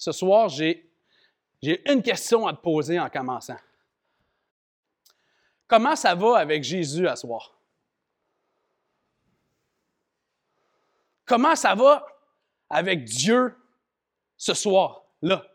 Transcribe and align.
ce 0.00 0.12
soir, 0.12 0.48
j'ai, 0.48 0.90
une 1.62 2.02
question 2.02 2.46
à 2.46 2.54
te 2.54 2.62
poser 2.62 2.98
en 2.98 3.10
commençant. 3.10 3.58
Comment 5.66 5.94
ça 5.94 6.14
va 6.14 6.38
avec 6.38 6.64
Jésus 6.64 7.06
à 7.06 7.16
soir? 7.16 7.54
Comment 11.26 11.54
ça 11.54 11.74
va 11.74 12.06
avec 12.70 13.04
Dieu 13.04 13.54
ce 14.38 14.54
soir, 14.54 15.04
là? 15.20 15.46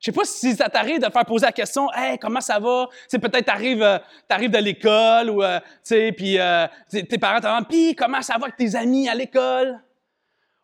Je 0.00 0.06
sais 0.06 0.12
pas 0.12 0.24
si 0.24 0.54
ça 0.56 0.68
t'arrive 0.68 0.98
de 0.98 1.10
faire 1.10 1.24
poser 1.24 1.46
la 1.46 1.52
question, 1.52 1.88
hey, 1.92 2.18
comment 2.18 2.40
ça 2.40 2.58
va? 2.58 2.88
Peut-être 3.10 3.46
t'arrives, 3.46 3.82
euh, 3.82 3.98
arrives 4.28 4.50
de 4.50 4.58
l'école 4.58 5.30
ou, 5.30 5.42
euh, 5.42 5.60
puis 5.84 6.38
euh, 6.38 6.66
tes 6.90 7.18
parents 7.18 7.40
te 7.40 7.46
demandent, 7.46 7.96
comment 7.96 8.20
ça 8.20 8.36
va 8.36 8.46
avec 8.46 8.56
tes 8.56 8.74
amis 8.74 9.08
à 9.08 9.14
l'école? 9.14 9.80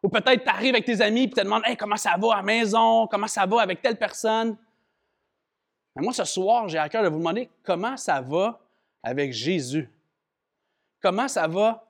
Ou 0.02 0.08
peut-être 0.08 0.44
t'arrives 0.44 0.74
avec 0.74 0.84
tes 0.84 1.00
amis 1.00 1.28
puis 1.28 1.36
te 1.36 1.40
demandes, 1.42 1.62
hey, 1.64 1.76
comment 1.76 1.96
ça 1.96 2.16
va 2.18 2.34
à 2.34 2.36
la 2.38 2.42
maison? 2.42 3.06
Comment 3.06 3.28
ça 3.28 3.46
va 3.46 3.60
avec 3.62 3.80
telle 3.80 3.96
personne? 3.96 4.56
Mais 5.94 6.02
moi, 6.02 6.12
ce 6.12 6.24
soir, 6.24 6.68
j'ai 6.68 6.78
à 6.78 6.88
cœur 6.88 7.02
de 7.02 7.08
vous 7.08 7.18
demander 7.18 7.48
comment 7.62 7.96
ça 7.96 8.20
va 8.20 8.60
avec 9.02 9.32
Jésus. 9.32 9.88
Comment 11.00 11.28
ça 11.28 11.46
va 11.46 11.86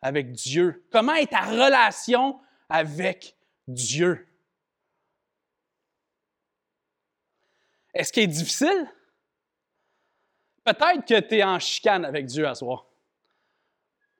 avec 0.00 0.32
Dieu? 0.32 0.84
Comment 0.90 1.14
est 1.14 1.30
ta 1.30 1.42
relation 1.42 2.40
avec 2.68 3.36
Dieu? 3.68 4.26
Est-ce 7.92 8.12
qu'il 8.12 8.24
est 8.24 8.28
difficile? 8.28 8.90
Peut-être 10.64 11.04
que 11.04 11.20
tu 11.20 11.36
es 11.36 11.44
en 11.44 11.58
chicane 11.58 12.04
avec 12.04 12.26
Dieu 12.26 12.48
à 12.48 12.54
soir. 12.54 12.86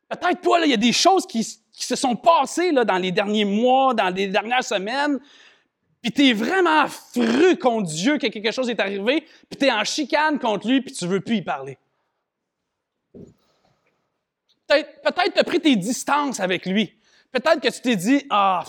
Peut-être, 0.09 0.41
toi, 0.42 0.61
il 0.61 0.70
y 0.70 0.75
a 0.75 0.78
des 0.78 0.92
choses 0.92 1.27
qui, 1.27 1.61
se 1.83 1.97
sont 1.97 2.14
passées 2.14 2.70
là, 2.70 2.84
dans 2.84 2.98
les 2.98 3.11
derniers 3.11 3.44
mois, 3.44 3.94
dans 3.94 4.08
les 4.08 4.28
dernières 4.28 4.62
semaines, 4.62 5.19
puis 6.05 6.12
tu 6.12 6.28
es 6.28 6.33
vraiment 6.34 6.86
fru 6.86 7.56
contre 7.56 7.89
Dieu 7.89 8.19
que 8.19 8.27
quelque 8.27 8.50
chose 8.50 8.69
est 8.69 8.78
arrivé, 8.78 9.22
puis 9.48 9.58
tu 9.58 9.64
es 9.64 9.72
en 9.72 9.84
chicane 9.84 10.39
contre 10.39 10.69
lui, 10.69 10.83
puis 10.83 10.92
tu 10.92 11.06
veux 11.06 11.20
plus 11.20 11.36
y 11.36 11.42
parler. 11.42 11.78
Peut-être 14.69 15.33
tu 15.33 15.41
as 15.41 15.44
pris 15.44 15.61
tes 15.61 15.77
distances 15.77 16.41
avec 16.41 16.66
lui. 16.66 16.92
Peut-être 17.33 17.61
que 17.61 17.69
tu 17.69 17.81
t'es 17.81 17.97
dit, 17.97 18.27
ah, 18.31 18.64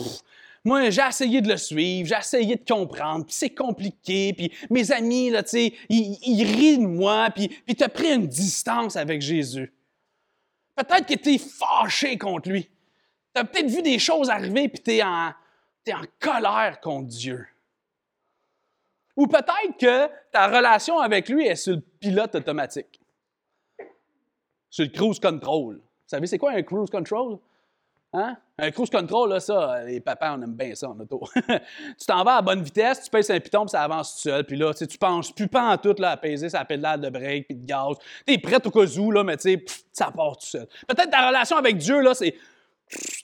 moi, 0.64 0.90
j'ai 0.90 1.02
essayé 1.08 1.42
de 1.42 1.50
le 1.50 1.58
suivre, 1.58 2.08
j'ai 2.08 2.17
essayé 2.17 2.56
de 2.56 2.66
comprendre, 2.66 3.25
puis 3.25 3.36
c'est 3.36 3.52
compliqué, 3.52 4.34
puis 4.34 4.52
mes 4.69 4.92
amis, 4.92 5.30
là, 5.30 5.44
sais, 5.45 5.73
ils, 5.90 6.44
rient 6.44 6.80
de 6.80 6.88
moi, 6.88 7.30
puis, 7.36 7.50
puis 7.50 7.75
tu 7.75 7.84
as 7.84 7.90
pris 7.90 8.14
une 8.14 8.28
distance 8.28 8.95
avec 8.95 9.22
Jésus. 9.22 9.72
Peut-être 10.75 11.06
que 11.06 11.14
tu 11.14 11.36
es 11.36 11.38
fâché 11.38 12.17
contre 12.17 12.50
lui. 12.50 12.69
Tu 13.36 13.41
as 13.41 13.44
peut-être 13.44 13.67
vu 13.67 13.81
des 13.81 14.00
choses 14.00 14.30
arriver, 14.30 14.69
puis 14.69 14.81
tu 14.81 14.91
es 14.94 15.03
en, 15.03 15.33
es 15.86 15.94
en 15.94 16.03
colère 16.19 16.80
contre 16.81 17.09
Dieu. 17.09 17.45
Ou 19.17 19.28
peut-être 19.28 19.78
que 19.80 20.09
ta 20.31 20.47
relation 20.47 21.00
avec 21.00 21.28
lui 21.30 21.45
est 21.45 21.56
sur 21.56 21.75
le 21.75 21.81
pilote 21.81 22.36
automatique, 22.36 23.00
sur 24.69 24.86
le 24.86 24.91
cruise 24.91 25.19
control. 25.19 25.75
Vous 25.75 26.09
savez, 26.09 26.28
c'est 26.28 26.38
quoi 26.38 26.52
un 26.52 26.63
cruise 26.63 26.89
control? 26.89 27.39
Hein? 28.13 28.38
Un 28.58 28.72
cruise 28.72 28.89
control, 28.89 29.31
là, 29.31 29.39
ça, 29.41 29.83
les 29.83 30.00
papas, 30.00 30.38
on 30.38 30.41
aime 30.41 30.53
bien 30.53 30.73
ça 30.73 30.89
en 30.89 30.97
auto. 30.97 31.22
tu 31.36 32.06
t'en 32.08 32.23
vas 32.23 32.38
à 32.38 32.41
bonne 32.41 32.61
vitesse, 32.61 33.03
tu 33.03 33.09
pèses 33.09 33.30
un 33.30 33.39
piton, 33.41 33.66
puis 33.66 33.72
ça 33.72 33.81
avance 33.81 34.16
tout 34.16 34.30
seul. 34.30 34.45
Puis 34.45 34.56
là, 34.56 34.73
tu 34.73 34.97
penses 34.97 35.33
plus 35.33 35.50
pas 35.50 35.73
en 35.73 35.78
tout 35.78 35.95
là, 35.97 36.11
à 36.11 36.17
peser 36.17 36.47
ça 36.47 36.63
pédale 36.63 37.02
de 37.02 37.09
break 37.09 37.47
puis 37.47 37.58
de 37.58 37.66
gaz. 37.66 37.97
Tu 38.25 38.33
es 38.33 38.38
prêt 38.38 38.66
au 38.66 38.72
cas 38.72 38.86
où, 38.97 39.11
là, 39.11 39.23
mais 39.25 39.36
tu 39.36 39.58
sais, 39.58 39.66
ça 39.91 40.11
part 40.11 40.38
tout 40.38 40.45
seul. 40.45 40.67
Peut-être 40.88 41.09
ta 41.09 41.28
relation 41.28 41.58
avec 41.58 41.78
Dieu, 41.78 42.00
là, 42.00 42.13
c'est. 42.13 42.36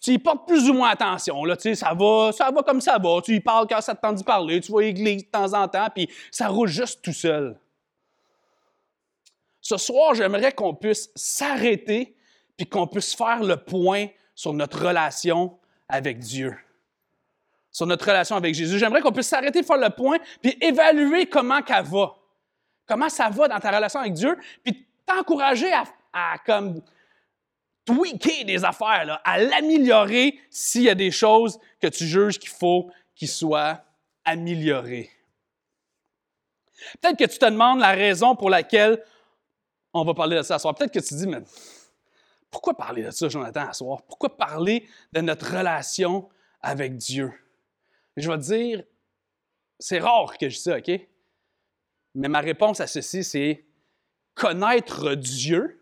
Tu 0.02 0.12
y 0.12 0.18
portes 0.18 0.48
plus 0.48 0.70
ou 0.70 0.74
moins 0.74 0.90
attention, 0.90 1.46
là, 1.46 1.56
ça 1.60 1.94
va, 1.94 2.32
ça 2.32 2.50
va 2.52 2.64
comme 2.64 2.82
ça 2.82 2.98
va. 2.98 3.22
Tu 3.24 3.36
y 3.36 3.40
parles 3.40 3.68
quand 3.68 3.82
ça 3.82 3.94
te 3.96 4.02
tend 4.02 4.14
d'y 4.14 4.24
parler, 4.24 4.60
tu 4.60 4.72
vas 4.72 4.80
à 4.80 4.82
l'église 4.82 5.26
de 5.26 5.30
temps 5.30 5.54
en 5.54 5.68
temps, 5.68 5.88
puis 5.94 6.10
ça 6.32 6.48
roule 6.48 6.68
juste 6.68 7.02
tout 7.02 7.14
seul. 7.14 7.60
Ce 9.62 9.78
soir, 9.78 10.16
j'aimerais 10.16 10.52
qu'on 10.52 10.74
puisse 10.74 11.12
s'arrêter, 11.16 12.16
puis 12.58 12.68
qu'on 12.68 12.88
puisse 12.88 13.14
faire 13.14 13.44
le 13.44 13.58
point 13.58 14.08
sur 14.34 14.54
notre 14.54 14.88
relation 14.88 15.58
avec 15.88 16.18
Dieu, 16.20 16.58
sur 17.72 17.86
notre 17.86 18.06
relation 18.06 18.36
avec 18.36 18.56
Jésus. 18.56 18.80
J'aimerais 18.80 19.02
qu'on 19.02 19.12
puisse 19.12 19.28
s'arrêter 19.28 19.62
faire 19.62 19.78
le 19.78 19.90
point, 19.90 20.18
puis 20.42 20.58
évaluer 20.62 21.28
comment 21.28 21.60
ça 21.66 21.82
va. 21.84 22.16
Comment 22.88 23.10
ça 23.10 23.30
va 23.30 23.48
dans 23.48 23.60
ta 23.60 23.72
relation 23.72 24.00
avec 24.00 24.14
Dieu, 24.14 24.36
puis 24.64 24.86
t'encourager 25.06 25.72
à, 26.12 26.38
comme 26.46 26.82
tweaker 27.86 28.46
des 28.46 28.64
affaires, 28.64 29.20
à 29.24 29.40
l'améliorer 29.40 30.40
s'il 30.50 30.84
y 30.84 30.90
a 30.90 30.96
des 30.96 31.12
choses 31.12 31.60
que 31.80 31.88
tu 31.88 32.06
juges 32.06 32.40
qu'il 32.40 32.50
faut 32.50 32.92
qu'ils 33.16 33.30
soient 33.30 33.84
améliorées. 34.26 35.10
Peut-être 37.02 37.18
que 37.18 37.26
tu 37.26 37.38
te 37.38 37.46
demandes 37.46 37.80
la 37.80 37.92
raison 37.92 38.36
pour 38.36 38.50
laquelle 38.50 39.04
on 39.94 40.04
va 40.04 40.14
parler 40.14 40.38
de 40.38 40.42
ça 40.42 40.58
ce 40.58 40.64
soir. 40.64 40.76
Peut-être 40.76 40.94
que 40.94 41.00
tu 41.00 41.10
te 41.10 41.16
dis, 41.16 41.28
mais 41.28 41.42
pourquoi 42.50 42.76
parler 42.76 43.04
de 43.04 43.12
ça, 43.12 43.30
Jonathan, 43.30 43.68
à 43.68 43.74
soir? 43.74 44.02
Pourquoi 44.04 44.36
parler 44.36 44.88
de 45.14 45.22
notre 45.22 45.58
relation 45.58 46.30
avec 46.62 46.98
Dieu? 46.98 47.34
je 48.18 48.30
vais 48.30 48.38
te 48.38 48.44
dire, 48.44 48.84
c'est 49.80 50.00
rare 50.00 50.38
que 50.38 50.50
je 50.50 50.56
dise 50.56 50.64
ça, 50.64 50.78
OK? 50.78 50.92
Mais 52.14 52.28
ma 52.28 52.42
réponse 52.42 52.82
à 52.82 52.88
ceci, 52.88 53.24
c'est 53.24 53.66
connaître 54.36 55.16
Dieu, 55.16 55.81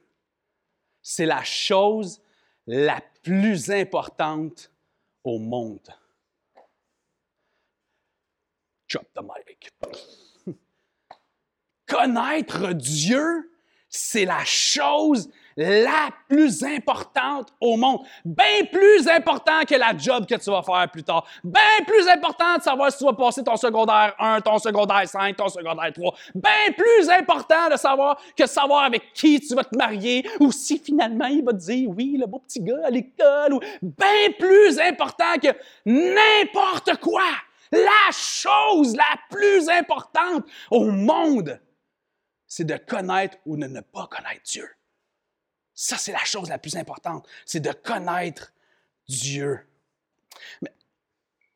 c'est 1.01 1.25
la 1.25 1.43
chose 1.43 2.21
la 2.67 3.01
plus 3.23 3.71
importante 3.71 4.71
au 5.23 5.39
monde. 5.39 5.87
Drop 8.89 9.07
the 9.13 9.21
mic. 9.21 9.71
Connaître 11.87 12.73
Dieu, 12.73 13.51
c'est 13.89 14.25
la 14.25 14.43
chose 14.45 15.29
la 15.59 16.09
plus 16.29 16.63
importante 16.63 17.49
au 17.59 17.75
monde. 17.75 17.99
Bien 18.23 18.65
plus 18.71 19.07
important 19.09 19.61
que 19.67 19.75
la 19.75 19.95
job 19.97 20.25
que 20.25 20.35
tu 20.35 20.49
vas 20.49 20.63
faire 20.63 20.89
plus 20.89 21.03
tard. 21.03 21.25
Bien 21.43 21.83
plus 21.85 22.07
important 22.07 22.57
de 22.57 22.61
savoir 22.61 22.91
si 22.91 22.99
tu 22.99 23.03
vas 23.03 23.13
passer 23.13 23.43
ton 23.43 23.57
secondaire 23.57 24.15
1, 24.19 24.39
ton 24.39 24.57
secondaire 24.57 25.05
5, 25.05 25.35
ton 25.35 25.49
secondaire 25.49 25.91
3. 25.93 26.13
Bien 26.33 26.73
plus 26.77 27.09
important 27.09 27.69
de 27.69 27.75
savoir 27.75 28.17
que 28.37 28.47
savoir 28.47 28.85
avec 28.85 29.11
qui 29.13 29.41
tu 29.41 29.53
vas 29.53 29.65
te 29.65 29.75
marier 29.75 30.25
ou 30.39 30.53
si 30.53 30.79
finalement 30.79 31.27
il 31.27 31.43
va 31.43 31.51
te 31.51 31.57
dire 31.57 31.89
oui, 31.89 32.15
le 32.17 32.25
beau 32.25 32.39
petit 32.39 32.61
gars 32.61 32.85
à 32.85 32.89
l'école. 32.89 33.53
Ou 33.53 33.59
bien 33.81 34.31
plus 34.39 34.79
important 34.79 35.35
que 35.43 35.49
n'importe 35.85 37.01
quoi. 37.01 37.23
La 37.71 38.11
chose 38.13 38.95
la 38.95 39.19
plus 39.29 39.67
importante 39.67 40.45
au 40.71 40.85
monde, 40.85 41.59
c'est 42.47 42.63
de 42.63 42.77
connaître 42.77 43.37
ou 43.45 43.57
de 43.57 43.67
ne 43.67 43.81
pas 43.81 44.07
connaître 44.07 44.41
Dieu. 44.45 44.67
Ça, 45.81 45.95
c'est 45.95 46.11
la 46.11 46.25
chose 46.25 46.49
la 46.49 46.57
plus 46.57 46.75
importante, 46.75 47.25
c'est 47.45 47.61
de 47.61 47.71
connaître 47.71 48.51
Dieu. 49.07 49.65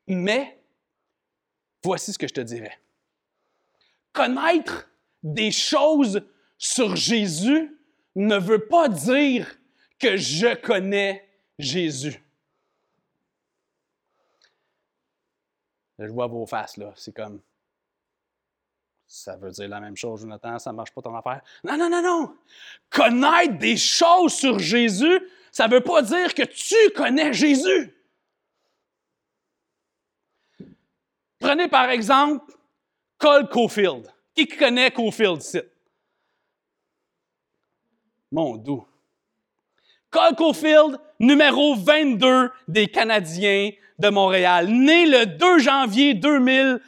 Mais, 0.08 0.62
voici 1.84 2.14
ce 2.14 2.18
que 2.18 2.30
je 2.30 2.34
te 2.34 2.40
dirais. 2.40 2.80
Connaître 4.14 4.90
des 5.24 5.52
choses 5.52 6.26
sur 6.58 6.96
Jésus 6.96 7.78
ne 8.16 8.38
veut 8.38 8.66
pas 8.66 8.88
dire 8.88 9.60
que 10.00 10.16
je 10.16 10.56
connais 10.56 11.28
Jésus. 11.60 12.24
Je 16.00 16.08
vois 16.08 16.28
vos 16.28 16.46
faces, 16.46 16.78
là. 16.78 16.94
C'est 16.96 17.14
comme, 17.14 17.42
ça 19.14 19.36
veut 19.36 19.52
dire 19.52 19.68
la 19.68 19.80
même 19.80 19.96
chose, 19.96 20.22
Jonathan, 20.22 20.58
ça 20.58 20.72
ne 20.72 20.76
marche 20.76 20.92
pas 20.92 21.04
ton 21.04 21.16
affaire? 21.16 21.42
Non, 21.64 21.78
non, 21.78 21.88
non, 21.88 22.02
non. 22.02 22.36
Connaître 22.90 23.60
des 23.60 23.78
choses 23.78 24.34
sur 24.34 24.58
Jésus, 24.58 25.22
ça 25.52 25.68
ne 25.68 25.74
veut 25.76 25.82
pas 25.82 26.02
dire 26.02 26.34
que 26.34 26.42
tu 26.42 26.76
connais 26.96 27.32
Jésus. 27.32 27.94
Prenez 31.38 31.68
par 31.68 31.92
exemple 31.92 32.52
Cole 33.20 33.48
Cofield. 33.50 34.12
Qui 34.34 34.48
connaît 34.48 34.90
Cofield 34.90 35.44
ici? 35.44 35.62
Mon 38.32 38.58
doux. 38.58 38.88
Cole 40.10 40.36
Cofield, 40.36 41.00
numéro 41.20 41.76
22 41.76 42.50
des 42.68 42.88
Canadiens 42.88 43.70
de 44.00 44.10
Montréal, 44.10 44.70
né 44.70 45.06
le 45.06 45.28
2 45.28 45.60
janvier 45.60 46.16
2000 46.16 46.82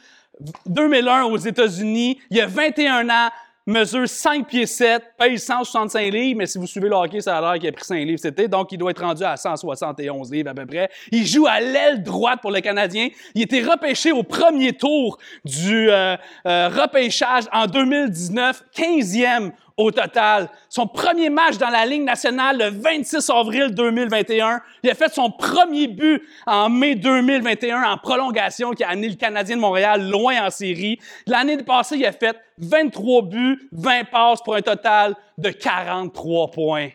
2001 0.66 1.24
aux 1.24 1.36
États-Unis, 1.36 2.18
il 2.30 2.40
a 2.40 2.46
21 2.46 3.08
ans, 3.08 3.30
mesure 3.66 4.08
5 4.08 4.46
pieds 4.46 4.66
7, 4.66 5.02
paye 5.18 5.38
165 5.38 6.12
livres, 6.12 6.38
mais 6.38 6.46
si 6.46 6.58
vous 6.58 6.66
suivez 6.66 6.88
le 6.88 6.94
hockey, 6.94 7.20
ça 7.20 7.38
a 7.38 7.40
l'air 7.40 7.58
qu'il 7.58 7.68
a 7.68 7.72
pris 7.72 7.84
5 7.84 7.96
livres 7.96 8.20
c'était, 8.20 8.46
donc 8.46 8.70
il 8.70 8.78
doit 8.78 8.92
être 8.92 9.02
rendu 9.02 9.24
à 9.24 9.36
171 9.36 10.30
livres 10.30 10.50
à 10.50 10.54
peu 10.54 10.66
près. 10.66 10.88
Il 11.10 11.26
joue 11.26 11.46
à 11.46 11.60
l'aile 11.60 12.02
droite 12.02 12.40
pour 12.40 12.52
le 12.52 12.60
Canadien. 12.60 13.08
Il 13.34 13.42
était 13.42 13.62
repêché 13.62 14.12
au 14.12 14.22
premier 14.22 14.72
tour 14.72 15.18
du 15.44 15.90
euh, 15.90 16.16
euh, 16.46 16.68
repêchage 16.68 17.44
en 17.52 17.66
2019, 17.66 18.62
15e 18.76 19.50
au 19.76 19.90
total. 19.90 20.48
Son 20.68 20.86
premier 20.86 21.28
match 21.28 21.58
dans 21.58 21.68
la 21.68 21.84
Ligue 21.84 22.04
nationale 22.04 22.58
le 22.58 22.68
26 22.70 23.28
avril 23.30 23.74
2021. 23.74 24.62
Il 24.82 24.90
a 24.90 24.94
fait 24.94 25.12
son 25.12 25.30
premier 25.30 25.86
but 25.86 26.22
en 26.46 26.70
mai 26.70 26.94
2021 26.94 27.82
en 27.82 27.98
prolongation 27.98 28.70
qui 28.70 28.84
a 28.84 28.90
amené 28.90 29.08
le 29.10 29.16
Canadien 29.16 29.56
de 29.56 29.60
Montréal 29.60 30.08
loin 30.08 30.46
en 30.46 30.50
série. 30.50 30.98
L'année 31.26 31.58
passée, 31.58 31.96
il 31.96 32.06
a 32.06 32.12
fait 32.12 32.36
23 32.58 33.22
buts, 33.22 33.68
20 33.72 34.04
passes 34.04 34.42
pour 34.42 34.54
un 34.54 34.62
total 34.62 35.14
de 35.36 35.50
43 35.50 36.50
points. 36.50 36.86
Vous 36.86 36.92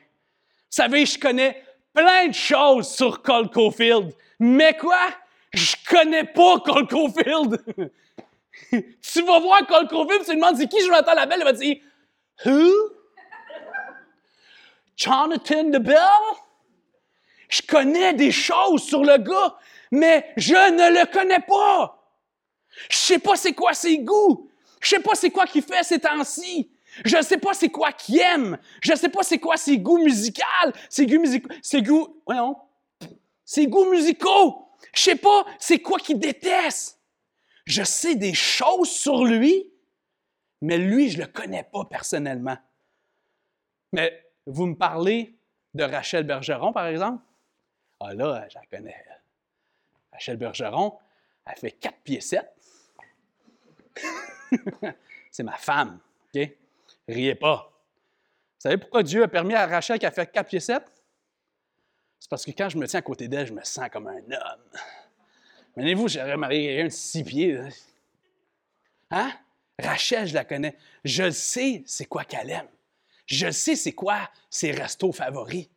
savez, 0.77 1.05
je 1.05 1.19
connais 1.19 1.63
plein 1.93 2.27
de 2.29 2.33
choses 2.33 2.87
sur 2.89 3.21
Cole 3.21 3.49
Caulfield. 3.49 4.11
Mais 4.39 4.75
quoi? 4.75 4.97
Je 5.53 5.75
connais 5.87 6.23
pas 6.23 6.59
Cole 6.59 6.87
Caulfield. 6.87 7.61
tu 8.71 9.21
vas 9.23 9.39
voir 9.39 9.67
Cole 9.67 9.87
Caulfield, 9.87 10.23
tu 10.25 10.31
lui 10.31 10.39
demandes 10.39 10.55
c'est 10.57 10.67
qui 10.67 10.81
Jonathan 10.83 11.13
Labelle, 11.13 11.39
il 11.41 11.43
va 11.43 11.53
dire 11.53 11.75
Who? 12.45 12.71
Jonathan 14.95 15.69
Bell? 15.79 15.97
Je 17.49 17.61
connais 17.63 18.13
des 18.13 18.31
choses 18.31 18.83
sur 18.83 19.03
le 19.03 19.17
gars, 19.17 19.57
mais 19.91 20.31
je 20.37 20.53
ne 20.53 20.99
le 20.99 21.05
connais 21.11 21.41
pas. 21.41 22.01
Je 22.89 22.95
sais 22.95 23.19
pas 23.19 23.35
c'est 23.35 23.53
quoi 23.53 23.73
ses 23.73 23.99
goûts. 23.99 24.49
Je 24.79 24.89
sais 24.89 24.99
pas 24.99 25.15
c'est 25.15 25.29
quoi 25.29 25.45
qu'il 25.45 25.61
fait 25.61 25.83
ces 25.83 25.99
temps-ci. 25.99 26.71
Je 27.05 27.21
sais 27.21 27.37
pas 27.37 27.53
c'est 27.53 27.69
quoi 27.69 27.91
qu'il 27.91 28.19
aime. 28.19 28.57
Je 28.81 28.95
sais 28.95 29.09
pas 29.09 29.23
c'est 29.23 29.39
quoi 29.39 29.57
ses 29.57 29.77
goûts 29.77 29.97
musicaux, 29.97 30.43
ses 30.89 31.05
goûts 31.05 31.19
musicaux, 31.19 31.49
ses 31.61 31.81
goûts, 31.81 32.21
ses 33.45 33.67
goûts 33.67 33.89
musicaux. 33.89 34.67
Je 34.93 35.01
sais 35.01 35.15
pas 35.15 35.45
c'est 35.59 35.79
quoi 35.79 35.99
qu'il 35.99 36.19
déteste. 36.19 36.99
Je 37.65 37.83
sais 37.83 38.15
des 38.15 38.33
choses 38.33 38.89
sur 38.89 39.23
lui, 39.23 39.70
mais 40.61 40.77
lui, 40.77 41.09
je 41.09 41.17
ne 41.17 41.23
le 41.23 41.31
connais 41.31 41.63
pas 41.63 41.85
personnellement. 41.85 42.57
Mais 43.91 44.31
vous 44.45 44.67
me 44.67 44.75
parlez 44.75 45.35
de 45.73 45.83
Rachel 45.83 46.23
Bergeron, 46.23 46.71
par 46.71 46.87
exemple? 46.87 47.23
Ah 47.99 48.13
là, 48.13 48.47
je 48.49 48.55
la 48.55 48.65
connais. 48.65 49.05
Rachel 50.11 50.37
Bergeron, 50.37 50.97
elle 51.45 51.57
fait 51.57 51.71
4 51.71 51.97
pieds 51.99 52.21
7. 52.21 52.45
C'est 55.31 55.43
ma 55.43 55.57
femme, 55.57 55.99
OK? 56.33 56.49
Riez 57.07 57.35
pas. 57.35 57.67
Vous 57.67 58.69
savez 58.69 58.77
pourquoi 58.77 59.03
Dieu 59.03 59.23
a 59.23 59.27
permis 59.27 59.55
à 59.55 59.65
Rachel 59.65 59.97
qu'elle 59.97 60.11
fait 60.11 60.31
4 60.31 60.47
pieds 60.47 60.59
7? 60.59 60.83
C'est 62.19 62.29
parce 62.29 62.45
que 62.45 62.51
quand 62.51 62.69
je 62.69 62.77
me 62.77 62.87
tiens 62.87 62.99
à 62.99 63.03
côté 63.03 63.27
d'elle, 63.27 63.47
je 63.47 63.53
me 63.53 63.63
sens 63.63 63.89
comme 63.89 64.07
un 64.07 64.17
homme. 64.17 64.69
Imaginez-vous, 65.75 66.07
j'aurais 66.07 66.37
marié 66.37 66.67
quelqu'un 66.67 66.85
de 66.85 66.89
6 66.89 67.23
pieds. 67.23 67.59
Hein? 69.09 69.31
Rachel, 69.81 70.27
je 70.27 70.33
la 70.33 70.45
connais. 70.45 70.75
Je 71.03 71.29
sais 71.31 71.83
c'est 71.85 72.05
quoi 72.05 72.23
qu'elle 72.23 72.49
aime. 72.49 72.67
Je 73.25 73.51
sais 73.51 73.75
c'est 73.75 73.93
quoi 73.93 74.29
ses 74.49 74.71
restos 74.71 75.11
favoris. 75.11 75.67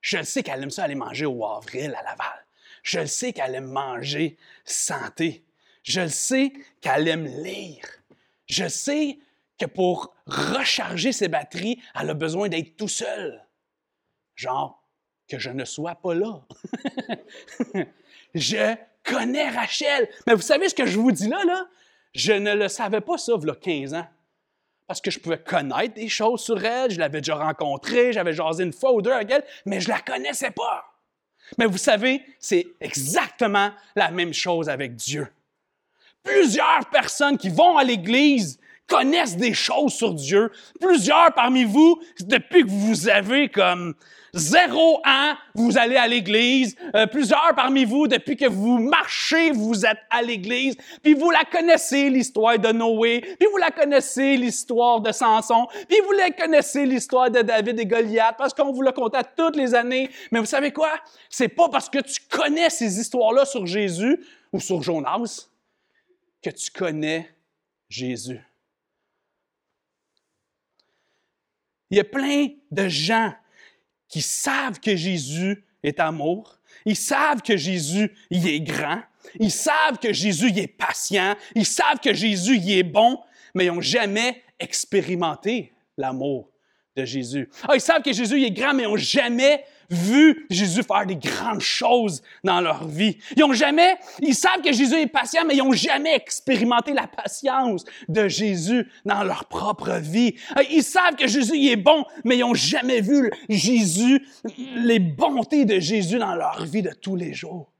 Je 0.00 0.22
sais 0.22 0.42
qu'elle 0.42 0.62
aime 0.62 0.70
ça 0.70 0.84
aller 0.84 0.94
manger 0.94 1.26
au 1.26 1.44
Avril 1.44 1.94
à 1.98 2.02
Laval. 2.02 2.46
Je 2.82 3.04
sais 3.06 3.32
qu'elle 3.32 3.54
aime 3.54 3.70
manger 3.70 4.36
santé. 4.64 5.44
Je 5.82 6.06
sais 6.08 6.52
qu'elle 6.80 7.08
aime 7.08 7.26
lire. 7.42 7.86
Je 8.46 8.68
sais 8.68 9.18
que 9.58 9.66
pour 9.66 10.14
recharger 10.26 11.12
ses 11.12 11.28
batteries, 11.28 11.80
elle 11.98 12.10
a 12.10 12.14
besoin 12.14 12.48
d'être 12.48 12.76
tout 12.76 12.88
seule. 12.88 13.44
Genre, 14.34 14.82
que 15.28 15.38
je 15.38 15.50
ne 15.50 15.64
sois 15.64 15.94
pas 15.94 16.14
là. 16.14 16.42
je 18.34 18.74
connais 19.04 19.48
Rachel. 19.50 20.08
Mais 20.26 20.34
vous 20.34 20.42
savez 20.42 20.68
ce 20.68 20.74
que 20.74 20.86
je 20.86 20.98
vous 20.98 21.12
dis 21.12 21.28
là, 21.28 21.44
là? 21.44 21.66
Je 22.14 22.32
ne 22.32 22.54
le 22.54 22.68
savais 22.68 23.00
pas, 23.00 23.18
ça, 23.18 23.32
il 23.40 23.46
y 23.46 23.50
a 23.50 23.54
15 23.54 23.94
ans. 23.94 24.06
Parce 24.86 25.00
que 25.00 25.10
je 25.10 25.18
pouvais 25.18 25.38
connaître 25.38 25.94
des 25.94 26.08
choses 26.08 26.42
sur 26.42 26.62
elle, 26.62 26.90
je 26.90 26.98
l'avais 26.98 27.20
déjà 27.20 27.36
rencontrée, 27.36 28.12
j'avais 28.12 28.32
jasé 28.32 28.64
une 28.64 28.72
fois 28.72 28.92
ou 28.92 29.00
deux 29.00 29.12
avec 29.12 29.30
elle, 29.30 29.44
mais 29.64 29.80
je 29.80 29.88
ne 29.88 29.94
la 29.94 30.00
connaissais 30.00 30.50
pas. 30.50 30.84
Mais 31.58 31.66
vous 31.66 31.78
savez, 31.78 32.22
c'est 32.38 32.66
exactement 32.80 33.70
la 33.96 34.10
même 34.10 34.34
chose 34.34 34.68
avec 34.68 34.94
Dieu. 34.94 35.28
Plusieurs 36.22 36.88
personnes 36.90 37.38
qui 37.38 37.48
vont 37.48 37.78
à 37.78 37.84
l'Église 37.84 38.60
connaissent 38.86 39.36
des 39.36 39.54
choses 39.54 39.92
sur 39.92 40.14
Dieu. 40.14 40.50
Plusieurs 40.80 41.32
parmi 41.34 41.64
vous, 41.64 42.00
depuis 42.20 42.62
que 42.62 42.70
vous 42.70 43.08
avez 43.08 43.48
comme 43.48 43.94
zéro 44.34 45.00
an, 45.04 45.34
vous 45.54 45.76
allez 45.76 45.96
à 45.96 46.06
l'église. 46.06 46.76
Euh, 46.94 47.06
plusieurs 47.06 47.52
parmi 47.54 47.84
vous, 47.84 48.06
depuis 48.06 48.36
que 48.36 48.48
vous 48.48 48.78
marchez, 48.78 49.50
vous 49.50 49.84
êtes 49.84 49.98
à 50.10 50.22
l'église. 50.22 50.76
Puis 51.02 51.14
vous 51.14 51.30
la 51.30 51.44
connaissez, 51.44 52.08
l'histoire 52.08 52.58
de 52.58 52.72
Noé. 52.72 53.20
Puis 53.38 53.48
vous 53.50 53.58
la 53.58 53.70
connaissez, 53.70 54.36
l'histoire 54.36 55.00
de 55.00 55.12
Samson. 55.12 55.66
Puis 55.88 55.98
vous 56.04 56.12
la 56.12 56.30
connaissez, 56.30 56.86
l'histoire 56.86 57.30
de 57.30 57.42
David 57.42 57.78
et 57.78 57.86
Goliath, 57.86 58.36
parce 58.38 58.54
qu'on 58.54 58.72
vous 58.72 58.82
l'a 58.82 58.92
conté 58.92 59.18
toutes 59.36 59.56
les 59.56 59.74
années. 59.74 60.10
Mais 60.30 60.38
vous 60.38 60.46
savez 60.46 60.72
quoi? 60.72 60.90
C'est 61.28 61.48
pas 61.48 61.68
parce 61.68 61.88
que 61.88 61.98
tu 61.98 62.20
connais 62.30 62.70
ces 62.70 62.98
histoires-là 62.98 63.44
sur 63.44 63.66
Jésus 63.66 64.24
ou 64.52 64.60
sur 64.60 64.82
Jonas 64.82 65.48
que 66.42 66.50
tu 66.50 66.70
connais 66.70 67.30
Jésus. 67.88 68.40
Il 71.92 71.98
y 71.98 72.00
a 72.00 72.04
plein 72.04 72.48
de 72.70 72.88
gens 72.88 73.34
qui 74.08 74.22
savent 74.22 74.80
que 74.80 74.96
Jésus 74.96 75.62
est 75.82 76.00
amour. 76.00 76.58
Ils 76.86 76.96
savent 76.96 77.42
que 77.42 77.54
Jésus 77.54 78.10
il 78.30 78.48
est 78.48 78.60
grand. 78.60 79.02
Ils 79.38 79.50
savent 79.50 79.98
que 80.00 80.10
Jésus 80.10 80.48
il 80.48 80.58
est 80.58 80.68
patient. 80.68 81.36
Ils 81.54 81.66
savent 81.66 82.00
que 82.02 82.14
Jésus 82.14 82.56
il 82.56 82.78
est 82.78 82.82
bon, 82.82 83.20
mais 83.54 83.66
ils 83.66 83.72
n'ont 83.72 83.82
jamais 83.82 84.42
expérimenté 84.58 85.74
l'amour 85.98 86.48
de 86.96 87.04
Jésus. 87.04 87.50
Ah, 87.68 87.74
ils 87.74 87.80
savent 87.80 88.02
que 88.02 88.12
Jésus 88.14 88.38
il 88.38 88.44
est 88.44 88.52
grand, 88.52 88.72
mais 88.72 88.84
ils 88.84 88.88
n'ont 88.88 88.96
jamais 88.96 89.62
vu 89.90 90.46
Jésus 90.50 90.82
faire 90.82 91.06
des 91.06 91.16
grandes 91.16 91.60
choses 91.60 92.22
dans 92.44 92.60
leur 92.60 92.86
vie. 92.86 93.18
Ils 93.36 93.44
ont 93.44 93.52
jamais, 93.52 93.96
ils 94.20 94.34
savent 94.34 94.62
que 94.62 94.72
Jésus 94.72 94.94
est 94.94 95.06
patient, 95.06 95.44
mais 95.46 95.54
ils 95.54 95.62
n'ont 95.62 95.72
jamais 95.72 96.14
expérimenté 96.14 96.92
la 96.92 97.06
patience 97.06 97.84
de 98.08 98.28
Jésus 98.28 98.88
dans 99.04 99.22
leur 99.24 99.46
propre 99.46 99.98
vie. 99.98 100.34
Ils 100.70 100.82
savent 100.82 101.16
que 101.16 101.26
Jésus 101.26 101.68
est 101.68 101.76
bon, 101.76 102.04
mais 102.24 102.36
ils 102.36 102.40
n'ont 102.40 102.54
jamais 102.54 103.00
vu 103.00 103.30
Jésus, 103.48 104.26
les 104.76 104.98
bontés 104.98 105.64
de 105.64 105.78
Jésus 105.78 106.18
dans 106.18 106.34
leur 106.34 106.64
vie 106.64 106.82
de 106.82 106.90
tous 106.90 107.16
les 107.16 107.34
jours. 107.34 107.70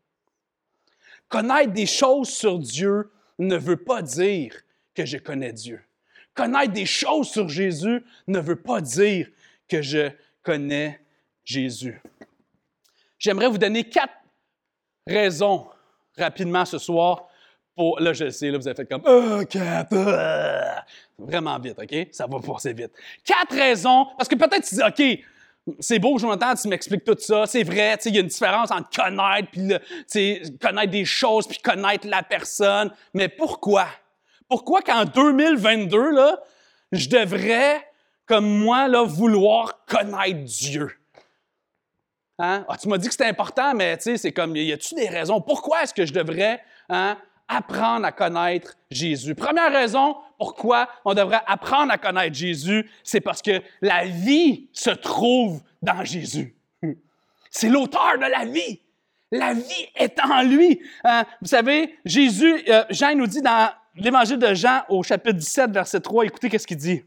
Connaître 1.29 1.73
des 1.73 1.87
choses 1.87 2.29
sur 2.29 2.59
Dieu 2.59 3.11
ne 3.39 3.57
veut 3.57 3.83
pas 3.83 4.03
dire 4.03 4.55
que 4.95 5.07
je 5.07 5.17
connais 5.17 5.53
Dieu. 5.53 5.81
Connaître 6.35 6.73
des 6.73 6.87
choses 6.87 7.29
sur 7.29 7.49
Jésus 7.49 8.03
ne 8.27 8.39
veut 8.39 8.61
pas 8.61 8.81
dire 8.81 9.29
que 9.69 9.83
je 9.83 10.11
connais 10.43 11.02
Jésus. 11.45 12.01
J'aimerais 13.19 13.49
vous 13.49 13.59
donner 13.59 13.85
quatre 13.85 14.15
raisons 15.07 15.69
rapidement 16.17 16.65
ce 16.65 16.79
soir 16.79 17.29
pour. 17.75 18.01
Là, 18.01 18.13
je 18.13 18.31
sais, 18.31 18.51
là, 18.51 18.59
vous 18.59 18.67
avez 18.67 18.77
fait 18.77 18.87
comme. 18.87 19.03
Oh, 19.05 19.43
quatre! 19.49 20.85
Vraiment 21.19 21.59
vite, 21.59 21.79
OK? 21.79 22.09
Ça 22.11 22.27
va 22.27 22.41
passer 22.41 22.73
vite. 22.73 22.93
Quatre 23.25 23.55
raisons, 23.55 24.07
parce 24.17 24.29
que 24.29 24.35
peut-être 24.35 24.65
tu 24.65 24.75
dis, 24.75 24.83
OK, 24.83 25.25
c'est 25.79 25.99
beau, 25.99 26.19
je 26.19 26.27
m'entends, 26.27 26.55
tu 26.55 26.67
m'expliques 26.69 27.05
tout 27.05 27.17
ça. 27.19 27.47
C'est 27.47 27.63
vrai, 27.63 27.97
il 28.05 28.15
y 28.15 28.19
a 28.19 28.21
une 28.21 28.27
différence 28.27 28.71
entre 28.71 28.91
connaître, 28.91 29.51
puis 29.51 30.59
connaître 30.61 30.91
des 30.91 31.05
choses, 31.05 31.47
puis 31.47 31.59
connaître 31.59 32.09
la 32.09 32.23
personne. 32.23 32.91
Mais 33.15 33.29
pourquoi? 33.29 33.87
Pourquoi 34.49 34.83
qu'en 34.83 35.05
2022, 35.05 36.11
là, 36.11 36.41
je 36.91 37.09
devrais, 37.09 37.81
comme 38.27 38.47
moi, 38.47 38.89
là, 38.89 39.05
vouloir 39.05 39.85
connaître 39.87 40.41
Dieu? 40.45 40.91
Hein? 42.45 42.65
Ah, 42.69 42.77
tu 42.77 42.89
m'as 42.89 42.99
dit 42.99 43.07
que 43.07 43.13
c'était 43.13 43.29
important, 43.29 43.73
mais 43.73 43.97
c'est 44.01 44.33
comme, 44.33 44.57
y 44.57 44.73
a-tu 44.73 44.97
des 44.97 45.09
raisons? 45.09 45.41
Pourquoi 45.41 45.85
est-ce 45.85 45.95
que 45.95 46.05
je 46.05 46.13
devrais 46.13 46.61
hein, 46.89 47.17
apprendre 47.47 48.05
à 48.05 48.11
connaître 48.11 48.77
Jésus? 48.91 49.37
Première 49.37 49.71
raison 49.71 50.17
pourquoi 50.39 50.89
on 51.05 51.15
devrait 51.15 51.43
apprendre 51.47 51.93
à 51.93 51.99
connaître 51.99 52.35
Jésus, 52.35 52.91
c'est 53.05 53.21
parce 53.21 53.43
que 53.43 53.63
la 53.81 54.07
vie 54.07 54.69
se 54.73 54.91
trouve 54.91 55.63
dans 55.83 56.03
Jésus. 56.03 56.57
C'est 57.51 57.69
l'auteur 57.69 58.15
de 58.17 58.29
la 58.29 58.45
vie. 58.45 58.81
La 59.31 59.55
vie 59.55 59.87
est 59.95 60.19
en 60.19 60.43
lui. 60.43 60.81
Hein? 61.05 61.25
Vous 61.41 61.47
savez, 61.47 61.97
Jésus, 62.05 62.61
euh, 62.69 62.83
Jean 62.91 63.15
nous 63.15 63.29
dit 63.29 63.41
dans 63.41 63.71
l'Évangile 63.95 64.41
de 64.41 64.53
Jean 64.53 64.83
au 64.89 65.05
chapitre 65.05 65.39
17, 65.39 65.71
verset 65.71 66.01
3, 66.01 66.25
écoutez 66.25 66.51
qu'est-ce 66.51 66.67
qu'il 66.67 66.77
dit. 66.77 67.05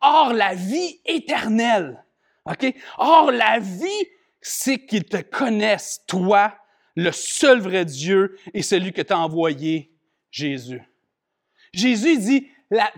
Or, 0.00 0.32
la 0.32 0.54
vie 0.54 1.00
éternelle 1.04 2.02
OK? 2.46 2.74
Or, 2.98 3.32
la 3.32 3.58
vie, 3.58 4.08
c'est 4.40 4.78
qu'ils 4.78 5.04
te 5.04 5.20
connaissent, 5.20 6.02
toi, 6.06 6.54
le 6.94 7.12
seul 7.12 7.60
vrai 7.60 7.84
Dieu 7.84 8.38
et 8.54 8.62
celui 8.62 8.92
que 8.92 9.02
tu 9.02 9.12
as 9.12 9.18
envoyé, 9.18 9.92
Jésus. 10.30 10.82
Jésus 11.72 12.18
dit, 12.18 12.48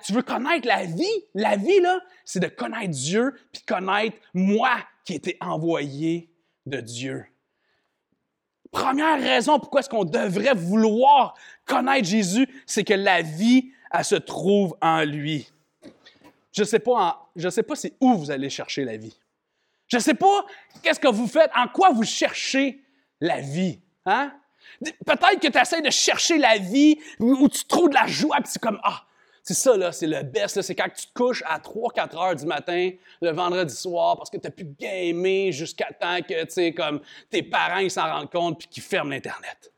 tu 0.04 0.12
veux 0.12 0.22
connaître 0.22 0.66
la 0.66 0.84
vie? 0.84 1.24
La 1.34 1.56
vie, 1.56 1.80
là, 1.80 2.00
c'est 2.24 2.40
de 2.40 2.48
connaître 2.48 2.90
Dieu 2.90 3.34
puis 3.52 3.62
connaître 3.62 4.16
moi 4.34 4.76
qui 5.04 5.14
ai 5.14 5.16
été 5.16 5.36
envoyé 5.40 6.30
de 6.66 6.80
Dieu. 6.80 7.24
Première 8.70 9.18
raison 9.18 9.58
pourquoi 9.58 9.80
est-ce 9.80 9.88
qu'on 9.88 10.04
devrait 10.04 10.54
vouloir 10.54 11.34
connaître 11.64 12.06
Jésus, 12.06 12.46
c'est 12.66 12.84
que 12.84 12.94
la 12.94 13.22
vie, 13.22 13.72
elle 13.90 14.04
se 14.04 14.16
trouve 14.16 14.76
en 14.82 15.04
lui. 15.04 15.50
je 16.52 16.62
ne 16.62 16.66
sais 16.66 16.78
pas, 16.78 17.30
je 17.34 17.48
sais 17.48 17.62
pas 17.62 17.76
c'est 17.76 17.94
où 18.00 18.14
vous 18.14 18.30
allez 18.30 18.50
chercher 18.50 18.84
la 18.84 18.96
vie. 18.96 19.16
Je 19.88 19.96
ne 19.96 20.02
sais 20.02 20.14
pas 20.14 20.46
qu'est-ce 20.82 21.00
que 21.00 21.08
vous 21.08 21.26
faites, 21.26 21.50
en 21.56 21.66
quoi 21.68 21.90
vous 21.90 22.04
cherchez 22.04 22.82
la 23.20 23.40
vie. 23.40 23.80
Hein? 24.06 24.32
Peut-être 24.80 25.40
que 25.40 25.48
tu 25.48 25.58
essaies 25.58 25.82
de 25.82 25.90
chercher 25.90 26.38
la 26.38 26.58
vie 26.58 26.98
où 27.18 27.48
tu 27.48 27.64
trouves 27.64 27.88
de 27.88 27.94
la 27.94 28.06
joie, 28.06 28.36
puis 28.36 28.50
c'est 28.52 28.62
comme, 28.62 28.78
ah, 28.84 29.04
c'est 29.42 29.54
ça, 29.54 29.78
là, 29.78 29.92
c'est 29.92 30.06
le 30.06 30.22
best. 30.24 30.60
C'est 30.60 30.74
quand 30.74 30.90
tu 30.94 31.06
te 31.06 31.12
couches 31.14 31.42
à 31.46 31.58
3-4 31.58 32.16
heures 32.18 32.36
du 32.36 32.44
matin, 32.44 32.90
le 33.22 33.30
vendredi 33.30 33.74
soir, 33.74 34.18
parce 34.18 34.28
que 34.28 34.36
tu 34.36 34.46
as 34.46 34.50
pu 34.50 34.64
gamer 34.78 35.52
jusqu'à 35.52 35.86
temps 35.86 36.18
que, 36.20 36.70
comme 36.72 37.00
tes 37.30 37.42
parents 37.42 37.88
s'en 37.88 38.12
rendent 38.12 38.30
compte 38.30 38.58
puis 38.58 38.68
qu'ils 38.68 38.82
ferment 38.82 39.10
l'Internet. 39.10 39.72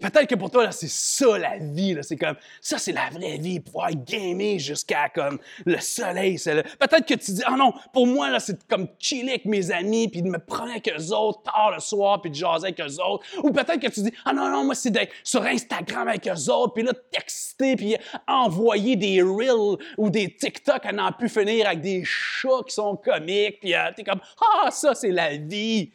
Peut-être 0.00 0.26
que 0.26 0.34
pour 0.34 0.50
toi, 0.50 0.70
c'est 0.72 0.90
ça 0.90 1.38
la 1.38 1.58
vie. 1.58 1.96
C'est 2.02 2.16
comme, 2.16 2.36
ça, 2.60 2.78
c'est 2.78 2.92
la 2.92 3.10
vraie 3.10 3.38
vie, 3.38 3.60
pouvoir 3.60 3.90
gamer 3.90 4.58
jusqu'à 4.58 5.08
comme 5.08 5.38
le 5.66 5.78
soleil. 5.78 6.36
Peut-être 6.78 7.06
que 7.06 7.14
tu 7.14 7.32
dis, 7.32 7.42
ah 7.44 7.56
non, 7.56 7.72
pour 7.92 8.06
moi, 8.06 8.30
là, 8.30 8.40
c'est 8.40 8.66
comme 8.66 8.88
chiller 8.98 9.30
avec 9.30 9.44
mes 9.44 9.70
amis, 9.70 10.08
puis 10.08 10.22
de 10.22 10.28
me 10.28 10.38
prendre 10.38 10.70
avec 10.70 10.88
eux 10.88 11.12
autres 11.12 11.42
tard 11.42 11.72
le 11.74 11.80
soir, 11.80 12.20
puis 12.20 12.30
de 12.30 12.36
jaser 12.36 12.68
avec 12.68 12.80
eux 12.80 13.02
autres. 13.02 13.24
Ou 13.42 13.50
peut-être 13.50 13.80
que 13.80 13.88
tu 13.88 14.02
dis, 14.02 14.12
ah 14.24 14.32
non, 14.32 14.48
non, 14.48 14.64
moi, 14.64 14.74
c'est 14.74 14.90
d'être 14.90 15.12
sur 15.22 15.42
Instagram 15.42 16.08
avec 16.08 16.26
eux 16.26 16.50
autres, 16.50 16.72
puis 16.74 16.82
là, 16.82 16.92
texter, 17.10 17.76
puis 17.76 17.96
envoyer 18.26 18.96
des 18.96 19.22
Reels 19.22 19.78
ou 19.98 20.10
des 20.10 20.34
TikTok 20.34 20.86
à 20.86 20.92
n'en 20.92 21.12
plus 21.12 21.28
finir 21.28 21.66
avec 21.66 21.80
des 21.80 22.02
chats 22.04 22.62
qui 22.66 22.74
sont 22.74 22.96
comiques, 22.96 23.60
puis 23.60 23.74
euh, 23.74 23.90
t'es 23.94 24.04
comme, 24.04 24.20
ah, 24.40 24.70
ça, 24.70 24.94
c'est 24.94 25.10
la 25.10 25.36
vie. 25.36 25.92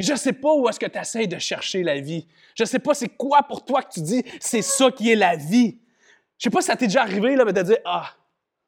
Je 0.00 0.12
ne 0.12 0.16
sais 0.16 0.32
pas 0.32 0.54
où 0.54 0.68
est-ce 0.68 0.80
que 0.80 0.86
tu 0.86 0.98
essaies 0.98 1.26
de 1.26 1.38
chercher 1.38 1.82
la 1.82 2.00
vie. 2.00 2.26
Je 2.56 2.62
ne 2.62 2.68
sais 2.68 2.78
pas 2.78 2.94
c'est 2.94 3.08
quoi 3.08 3.42
pour 3.42 3.64
toi 3.64 3.82
que 3.82 3.92
tu 3.92 4.00
dis 4.00 4.24
c'est 4.40 4.62
ça 4.62 4.90
qui 4.90 5.10
est 5.10 5.16
la 5.16 5.36
vie. 5.36 5.78
Je 6.38 6.48
ne 6.48 6.50
sais 6.50 6.50
pas 6.50 6.60
si 6.62 6.68
ça 6.68 6.76
t'est 6.76 6.86
déjà 6.86 7.02
arrivé 7.02 7.36
là, 7.36 7.44
de 7.44 7.62
dire 7.62 7.78
Ah, 7.84 8.14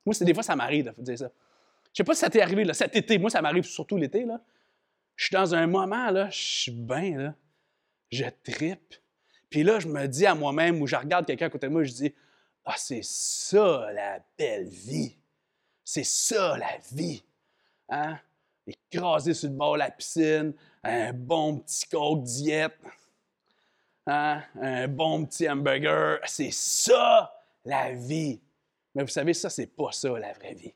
moi, 0.05 0.15
c'est 0.15 0.25
des 0.25 0.35
fois 0.35 0.43
ça 0.43 0.55
m'arrive 0.57 0.93
de 0.97 1.03
dire 1.03 1.19
ça. 1.19 1.31
Je 1.87 1.91
ne 1.91 1.97
sais 1.97 2.05
pas 2.05 2.15
si 2.15 2.21
ça 2.21 2.31
t'est 2.31 2.41
arrivé 2.41 2.65
là, 2.65 2.75
cet 2.75 2.97
été. 2.97 3.19
Moi, 3.19 3.31
ça 3.31 3.41
m'arrive 3.43 3.65
surtout 3.65 3.97
l'été. 3.97 4.25
Là. 4.25 4.41
Je 5.17 5.27
suis 5.27 5.35
dans 5.35 5.55
un 5.55 5.67
moment, 5.67 6.11
là, 6.11 6.29
je 6.31 6.41
suis 6.41 6.73
bien, 6.73 7.19
là. 7.19 7.35
Je 8.11 8.25
tripe. 8.45 8.95
Puis 9.49 9.63
là, 9.63 9.79
je 9.79 9.89
me 9.89 10.07
dis 10.07 10.27
à 10.27 10.35
moi-même, 10.35 10.81
ou 10.81 10.87
je 10.87 10.97
regarde 10.97 11.27
quelqu'un 11.27 11.47
à 11.47 11.51
côté 11.51 11.67
de 11.67 11.73
moi, 11.73 11.85
je 11.85 11.93
dis 11.93 12.15
Ah, 12.65 12.75
c'est 12.77 13.05
ça 13.05 13.91
la 13.93 14.21
belle 14.39 14.69
vie. 14.69 15.17
C'est 15.85 16.05
ça 16.05 16.57
la 16.59 16.79
vie. 16.93 17.23
Hein? 17.89 18.19
Écrasé 18.67 19.35
sur 19.35 19.51
le 19.51 19.57
bord 19.57 19.75
de 19.75 19.81
la 19.81 19.91
piscine, 19.91 20.55
un 20.85 21.13
bon 21.13 21.59
petit 21.59 21.87
coke 21.89 22.23
diète, 22.23 22.79
hein? 24.07 24.43
un 24.61 24.89
bon 24.89 25.27
petit 25.27 25.49
hamburger. 25.49 26.19
C'est 26.25 26.53
ça, 26.53 27.35
la 27.65 27.93
vie. 27.93 28.41
Mais 28.95 29.03
vous 29.03 29.09
savez, 29.09 29.35
ça, 29.35 29.51
c'est 29.51 29.67
pas 29.67 29.91
ça, 29.91 30.11
la 30.11 30.33
vraie 30.33 30.55
vie. 30.55 30.75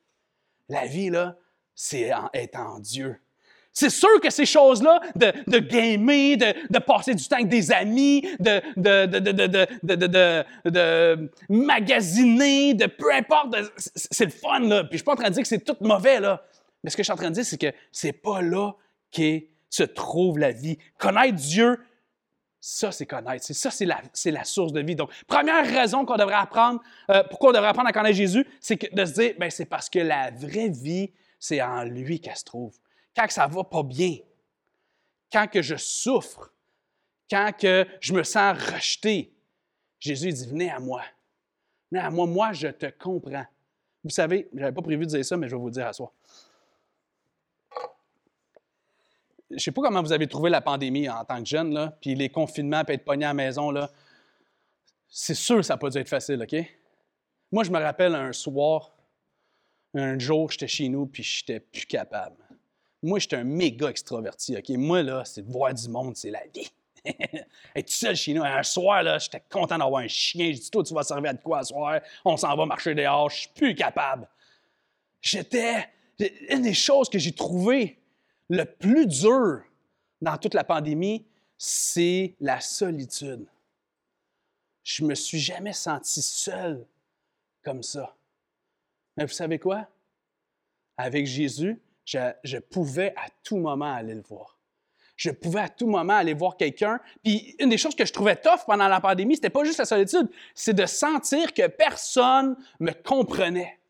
La 0.68 0.86
vie, 0.86 1.10
là, 1.10 1.36
c'est 1.74 2.10
être 2.34 2.58
en 2.58 2.80
Dieu. 2.80 3.20
C'est 3.72 3.90
sûr 3.90 4.20
que 4.22 4.30
ces 4.30 4.46
choses-là, 4.46 5.00
de, 5.14 5.32
de 5.46 5.58
gamer, 5.58 6.38
de, 6.38 6.72
de, 6.72 6.78
passer 6.78 7.14
du 7.14 7.28
temps 7.28 7.36
avec 7.36 7.48
des 7.48 7.70
amis, 7.70 8.22
de, 8.40 8.62
de, 8.74 9.04
de 10.70 11.30
magasiner, 11.50 12.72
de 12.72 12.86
peu 12.86 13.12
importe, 13.12 13.54
c'est 13.76 14.24
le 14.24 14.30
fun, 14.30 14.60
là. 14.60 14.84
Puis 14.84 14.92
je 14.92 14.96
suis 14.96 15.04
pas 15.04 15.12
en 15.12 15.16
train 15.16 15.28
de 15.28 15.34
dire 15.34 15.42
que 15.42 15.48
c'est 15.48 15.62
tout 15.62 15.76
mauvais, 15.82 16.20
là. 16.20 16.42
Mais 16.86 16.90
ce 16.90 16.96
que 16.96 17.02
je 17.02 17.06
suis 17.06 17.12
en 17.12 17.16
train 17.16 17.30
de 17.30 17.34
dire, 17.34 17.44
c'est 17.44 17.58
que 17.58 17.72
c'est 17.90 18.12
pas 18.12 18.40
là 18.40 18.70
qu'est 19.10 19.48
se 19.70 19.82
trouve 19.82 20.38
la 20.38 20.52
vie. 20.52 20.78
Connaître 20.98 21.34
Dieu, 21.34 21.80
ça, 22.60 22.92
c'est 22.92 23.06
connaître. 23.06 23.44
C'est 23.44 23.54
ça, 23.54 23.72
c'est 23.72 23.86
la, 23.86 24.00
la, 24.26 24.44
source 24.44 24.72
de 24.72 24.80
vie. 24.82 24.94
Donc, 24.94 25.10
première 25.26 25.66
raison 25.66 26.06
qu'on 26.06 26.14
devrait 26.14 26.34
apprendre, 26.34 26.80
euh, 27.10 27.24
pourquoi 27.28 27.50
on 27.50 27.52
devrait 27.54 27.70
apprendre 27.70 27.88
à 27.88 27.92
connaître 27.92 28.14
Jésus, 28.14 28.46
c'est 28.60 28.94
de 28.94 29.04
se 29.04 29.14
dire, 29.14 29.34
ben, 29.36 29.50
c'est 29.50 29.64
parce 29.64 29.90
que 29.90 29.98
la 29.98 30.30
vraie 30.30 30.68
vie, 30.68 31.10
c'est 31.40 31.60
en 31.60 31.82
lui 31.82 32.20
qu'elle 32.20 32.36
se 32.36 32.44
trouve. 32.44 32.78
Quand 33.16 33.28
ça 33.30 33.48
va 33.48 33.64
pas 33.64 33.82
bien, 33.82 34.18
quand 35.32 35.48
que 35.48 35.62
je 35.62 35.74
souffre, 35.74 36.52
quand 37.28 37.50
que 37.58 37.84
je 37.98 38.12
me 38.12 38.22
sens 38.22 38.56
rejeté, 38.56 39.34
Jésus 39.98 40.32
dit, 40.32 40.46
venez 40.46 40.70
à 40.70 40.78
moi. 40.78 41.02
Venez 41.90 42.04
à 42.04 42.10
moi, 42.10 42.26
moi, 42.26 42.52
je 42.52 42.68
te 42.68 42.86
comprends. 42.86 43.46
Vous 44.04 44.10
savez, 44.10 44.48
je 44.54 44.60
n'avais 44.60 44.72
pas 44.72 44.82
prévu 44.82 45.04
de 45.04 45.10
dire 45.10 45.24
ça, 45.24 45.36
mais 45.36 45.48
je 45.48 45.56
vais 45.56 45.60
vous 45.60 45.66
le 45.66 45.72
dire 45.72 45.88
à 45.88 45.92
soi. 45.92 46.12
Je 49.50 49.58
sais 49.58 49.72
pas 49.72 49.82
comment 49.82 50.02
vous 50.02 50.12
avez 50.12 50.26
trouvé 50.26 50.50
la 50.50 50.60
pandémie 50.60 51.08
en 51.08 51.24
tant 51.24 51.42
que 51.42 51.48
jeune, 51.48 51.72
là, 51.72 51.96
puis 52.00 52.14
les 52.14 52.28
confinements, 52.28 52.84
puis 52.84 52.94
être 52.94 53.04
pogné 53.04 53.24
à 53.24 53.28
la 53.28 53.34
maison. 53.34 53.72
C'est 55.08 55.34
sûr 55.34 55.64
ça 55.64 55.74
n'a 55.74 55.78
pas 55.78 55.90
dû 55.90 55.98
être 55.98 56.08
facile, 56.08 56.42
OK? 56.42 56.56
Moi, 57.52 57.64
je 57.64 57.70
me 57.70 57.78
rappelle 57.78 58.14
un 58.14 58.32
soir, 58.32 58.92
un 59.94 60.18
jour, 60.18 60.50
j'étais 60.50 60.66
chez 60.66 60.88
nous, 60.88 61.06
puis 61.06 61.22
j'étais 61.22 61.60
plus 61.60 61.86
capable. 61.86 62.36
Moi, 63.02 63.18
j'étais 63.20 63.36
un 63.36 63.44
méga 63.44 63.88
extraverti, 63.88 64.56
OK? 64.56 64.68
Moi, 64.70 65.02
là, 65.02 65.24
c'est 65.24 65.46
voir 65.46 65.72
du 65.72 65.88
monde, 65.88 66.16
c'est 66.16 66.30
la 66.30 66.42
vie. 66.52 66.68
être 67.76 67.88
seul 67.88 68.16
chez 68.16 68.34
nous, 68.34 68.42
un 68.42 68.64
soir, 68.64 69.04
là, 69.04 69.18
j'étais 69.18 69.42
content 69.48 69.78
d'avoir 69.78 70.02
un 70.02 70.08
chien. 70.08 70.52
Je 70.52 70.58
dis, 70.58 70.70
toi, 70.70 70.82
tu 70.82 70.92
vas 70.92 71.04
servir 71.04 71.30
à 71.30 71.34
quoi 71.34 71.62
ce 71.62 71.68
soir? 71.68 72.00
On 72.24 72.36
s'en 72.36 72.56
va 72.56 72.66
marcher 72.66 72.94
dehors, 72.96 73.30
je 73.30 73.36
suis 73.40 73.50
plus 73.54 73.74
capable. 73.74 74.28
J'étais. 75.20 75.88
Une 76.48 76.62
des 76.62 76.72
choses 76.72 77.10
que 77.10 77.18
j'ai 77.18 77.32
trouvées 77.32 77.98
le 78.48 78.64
plus 78.64 79.06
dur 79.06 79.62
dans 80.20 80.36
toute 80.38 80.54
la 80.54 80.64
pandémie, 80.64 81.26
c'est 81.58 82.34
la 82.40 82.60
solitude. 82.60 83.46
Je 84.82 85.04
me 85.04 85.14
suis 85.14 85.38
jamais 85.38 85.72
senti 85.72 86.22
seul 86.22 86.86
comme 87.62 87.82
ça. 87.82 88.14
Mais 89.16 89.24
vous 89.24 89.32
savez 89.32 89.58
quoi? 89.58 89.88
Avec 90.96 91.26
Jésus, 91.26 91.80
je, 92.04 92.58
pouvais 92.58 93.12
à 93.16 93.26
tout 93.42 93.56
moment 93.56 93.92
aller 93.92 94.14
le 94.14 94.22
voir. 94.22 94.58
Je 95.16 95.30
pouvais 95.30 95.60
à 95.60 95.68
tout 95.68 95.86
moment 95.86 96.14
aller 96.14 96.34
voir 96.34 96.56
quelqu'un. 96.56 97.00
Puis 97.24 97.56
une 97.58 97.70
des 97.70 97.78
choses 97.78 97.96
que 97.96 98.04
je 98.04 98.12
trouvais 98.12 98.36
tough 98.36 98.64
pendant 98.66 98.86
la 98.86 99.00
pandémie, 99.00 99.34
c'était 99.34 99.50
pas 99.50 99.64
juste 99.64 99.78
la 99.78 99.86
solitude, 99.86 100.28
c'est 100.54 100.74
de 100.74 100.86
sentir 100.86 101.52
que 101.52 101.66
personne 101.66 102.56
me 102.78 102.92
comprenait. 102.92 103.80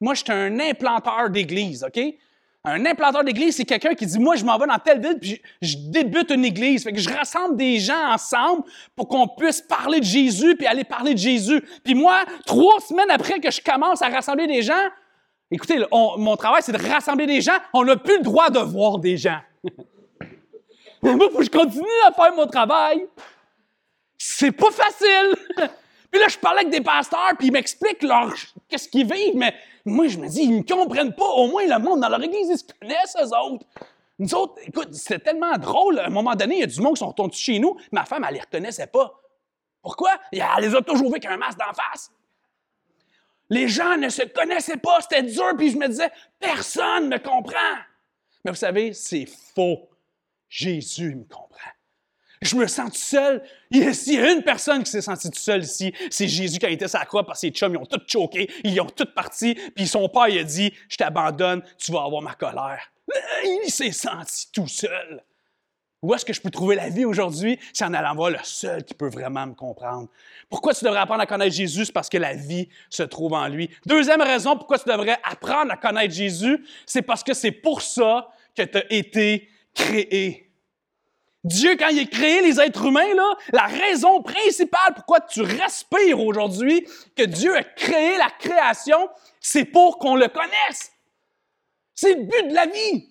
Moi, 0.00 0.14
j'étais 0.14 0.32
un 0.32 0.60
implanteur 0.60 1.30
d'église, 1.30 1.84
OK? 1.84 1.98
Un 2.68 2.84
implanteur 2.84 3.22
d'église, 3.22 3.54
c'est 3.54 3.64
quelqu'un 3.64 3.94
qui 3.94 4.06
dit, 4.06 4.18
moi, 4.18 4.34
je 4.34 4.44
m'en 4.44 4.58
vais 4.58 4.66
dans 4.66 4.78
telle 4.80 5.00
ville, 5.00 5.18
puis 5.20 5.40
je, 5.62 5.76
débute 5.78 6.32
une 6.32 6.44
église. 6.44 6.82
Fait 6.82 6.92
que 6.92 6.98
je 6.98 7.08
rassemble 7.08 7.56
des 7.56 7.78
gens 7.78 8.12
ensemble 8.12 8.64
pour 8.96 9.06
qu'on 9.06 9.28
puisse 9.28 9.60
parler 9.60 10.00
de 10.00 10.04
Jésus, 10.04 10.56
puis 10.56 10.66
aller 10.66 10.82
parler 10.82 11.14
de 11.14 11.18
Jésus. 11.18 11.62
Puis 11.84 11.94
moi, 11.94 12.24
trois 12.44 12.80
semaines 12.80 13.10
après 13.10 13.38
que 13.38 13.52
je 13.52 13.60
commence 13.60 14.02
à 14.02 14.08
rassembler 14.08 14.48
des 14.48 14.62
gens, 14.62 14.74
écoutez, 15.48 15.78
mon 15.92 16.36
travail, 16.36 16.60
c'est 16.60 16.72
de 16.72 16.90
rassembler 16.92 17.26
des 17.26 17.40
gens. 17.40 17.56
On 17.72 17.84
n'a 17.84 17.96
plus 17.96 18.16
le 18.16 18.24
droit 18.24 18.50
de 18.50 18.58
voir 18.58 18.98
des 18.98 19.16
gens. 19.16 19.38
Moi, 21.02 21.28
faut 21.30 21.38
que 21.38 21.44
je 21.44 21.50
continue 21.50 21.84
à 22.04 22.10
faire 22.10 22.34
mon 22.34 22.48
travail. 22.48 23.06
C'est 24.18 24.50
pas 24.50 24.72
facile. 24.72 25.36
puis 26.16 26.22
là, 26.22 26.28
je 26.28 26.38
parlais 26.38 26.60
avec 26.60 26.72
des 26.72 26.80
pasteurs, 26.80 27.32
puis 27.38 27.48
ils 27.48 27.52
m'expliquent 27.52 28.02
leur 28.02 28.32
qu'est-ce 28.70 28.88
qu'ils 28.88 29.06
vivent, 29.06 29.36
mais 29.36 29.54
moi, 29.84 30.08
je 30.08 30.16
me 30.16 30.26
dis, 30.26 30.44
ils 30.44 30.56
ne 30.56 30.62
comprennent 30.62 31.14
pas. 31.14 31.26
Au 31.26 31.48
moins, 31.48 31.66
le 31.66 31.78
monde 31.78 32.00
dans 32.00 32.08
leur 32.08 32.22
église, 32.22 32.48
ils 32.48 32.56
se 32.56 32.64
connaissent, 32.64 33.14
eux 33.20 33.36
autres. 33.36 33.66
Nous 34.18 34.34
autres, 34.34 34.54
écoute, 34.62 34.94
c'était 34.94 35.18
tellement 35.18 35.58
drôle. 35.58 35.98
À 35.98 36.06
un 36.06 36.08
moment 36.08 36.34
donné, 36.34 36.54
il 36.54 36.60
y 36.60 36.62
a 36.62 36.66
du 36.68 36.80
monde 36.80 36.94
qui 36.94 37.00
sont 37.00 37.08
retournés 37.08 37.34
chez 37.34 37.58
nous. 37.58 37.76
Ma 37.92 38.06
femme, 38.06 38.24
elle 38.26 38.32
les 38.32 38.40
reconnaissait 38.40 38.86
pas. 38.86 39.12
Pourquoi? 39.82 40.18
Elle 40.32 40.40
les 40.60 40.74
a 40.74 40.80
toujours 40.80 41.08
vus 41.08 41.16
avec 41.16 41.26
un 41.26 41.36
masque 41.36 41.58
d'en 41.58 41.74
face. 41.74 42.10
Les 43.50 43.68
gens 43.68 43.98
ne 43.98 44.08
se 44.08 44.22
connaissaient 44.22 44.78
pas, 44.78 45.02
c'était 45.02 45.22
dur, 45.22 45.52
puis 45.58 45.70
je 45.70 45.76
me 45.76 45.86
disais, 45.86 46.10
personne 46.40 47.10
ne 47.10 47.16
me 47.16 47.18
comprend. 47.18 47.76
Mais 48.42 48.52
vous 48.52 48.56
savez, 48.56 48.94
c'est 48.94 49.26
faux. 49.54 49.90
Jésus 50.48 51.14
me 51.14 51.24
comprend. 51.24 51.75
Je 52.42 52.56
me 52.56 52.66
sens 52.66 52.90
tout 52.92 52.98
seul. 52.98 53.42
S'il 53.70 54.14
y 54.14 54.18
a 54.18 54.32
une 54.32 54.42
personne 54.42 54.82
qui 54.82 54.90
s'est 54.90 55.00
sentie 55.00 55.30
tout 55.30 55.38
seul 55.38 55.62
ici, 55.62 55.92
c'est 56.10 56.28
Jésus 56.28 56.58
qui 56.58 56.66
a 56.66 56.70
été 56.70 56.86
sa 56.88 57.04
croix 57.04 57.24
parce 57.24 57.40
que 57.40 57.46
ses 57.48 57.52
chums, 57.52 57.72
ils 57.74 57.78
ont 57.78 57.86
tous 57.86 58.02
choqué, 58.06 58.50
ils 58.64 58.80
ont 58.80 58.86
tous 58.86 59.06
parti, 59.14 59.54
puis 59.74 59.86
son 59.86 60.08
père, 60.08 60.28
il 60.28 60.38
a 60.38 60.44
dit, 60.44 60.72
je 60.88 60.96
t'abandonne, 60.96 61.62
tu 61.78 61.92
vas 61.92 62.04
avoir 62.04 62.22
ma 62.22 62.34
colère. 62.34 62.92
Il 63.64 63.70
s'est 63.70 63.92
senti 63.92 64.50
tout 64.52 64.68
seul. 64.68 65.22
Où 66.02 66.14
est-ce 66.14 66.24
que 66.24 66.32
je 66.32 66.40
peux 66.40 66.50
trouver 66.50 66.76
la 66.76 66.88
vie 66.88 67.04
aujourd'hui? 67.04 67.58
C'est 67.72 67.84
en 67.84 67.94
allant 67.94 68.14
voir 68.14 68.30
le 68.30 68.38
seul 68.42 68.84
qui 68.84 68.94
peut 68.94 69.08
vraiment 69.08 69.46
me 69.46 69.54
comprendre. 69.54 70.08
Pourquoi 70.48 70.74
tu 70.74 70.84
devrais 70.84 71.00
apprendre 71.00 71.22
à 71.22 71.26
connaître 71.26 71.54
Jésus? 71.54 71.86
C'est 71.86 71.92
parce 71.92 72.08
que 72.08 72.18
la 72.18 72.34
vie 72.34 72.68
se 72.90 73.02
trouve 73.02 73.32
en 73.32 73.48
lui. 73.48 73.70
Deuxième 73.86 74.20
raison 74.20 74.56
pourquoi 74.56 74.78
tu 74.78 74.88
devrais 74.88 75.18
apprendre 75.24 75.72
à 75.72 75.76
connaître 75.76 76.14
Jésus, 76.14 76.64
c'est 76.84 77.02
parce 77.02 77.24
que 77.24 77.34
c'est 77.34 77.50
pour 77.50 77.80
ça 77.80 78.28
que 78.54 78.62
tu 78.62 78.78
as 78.78 78.92
été 78.92 79.48
créé. 79.74 80.45
Dieu, 81.46 81.76
quand 81.76 81.88
il 81.88 82.00
a 82.00 82.04
créé 82.06 82.42
les 82.42 82.60
êtres 82.60 82.84
humains, 82.86 83.14
là, 83.14 83.36
la 83.52 83.66
raison 83.66 84.20
principale 84.22 84.94
pourquoi 84.94 85.20
tu 85.20 85.42
respires 85.42 86.20
aujourd'hui, 86.20 86.86
que 87.14 87.22
Dieu 87.22 87.56
a 87.56 87.62
créé 87.62 88.18
la 88.18 88.30
création, 88.30 89.08
c'est 89.40 89.64
pour 89.64 89.98
qu'on 89.98 90.16
le 90.16 90.28
connaisse. 90.28 90.92
C'est 91.94 92.14
le 92.14 92.24
but 92.24 92.48
de 92.48 92.54
la 92.54 92.66
vie. 92.66 93.08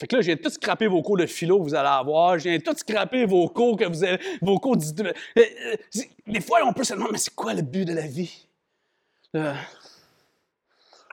Fait 0.00 0.06
que 0.06 0.16
là, 0.16 0.22
j'ai 0.22 0.36
tout 0.36 0.50
scrappé 0.50 0.86
vos 0.86 1.02
cours 1.02 1.18
de 1.18 1.26
philo 1.26 1.58
que 1.58 1.64
vous 1.64 1.74
allez 1.74 1.88
avoir. 1.88 2.38
J'ai 2.38 2.60
tout 2.60 2.76
scrappé 2.76 3.26
vos 3.26 3.48
cours 3.48 3.76
que 3.76 3.84
vous 3.84 4.02
avez, 4.02 4.18
vos 4.42 4.58
cours. 4.58 4.76
Euh, 4.76 5.12
euh, 5.36 5.76
des 6.26 6.40
fois, 6.40 6.60
on 6.64 6.72
peut 6.72 6.82
se 6.82 6.94
demander, 6.94 7.12
mais 7.12 7.18
c'est 7.18 7.34
quoi 7.34 7.54
le 7.54 7.62
but 7.62 7.84
de 7.84 7.92
la 7.92 8.06
vie? 8.06 8.46
Euh, 9.36 9.54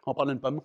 on 0.05 0.13
parle 0.13 0.29
d'une 0.29 0.39
pomme. 0.39 0.61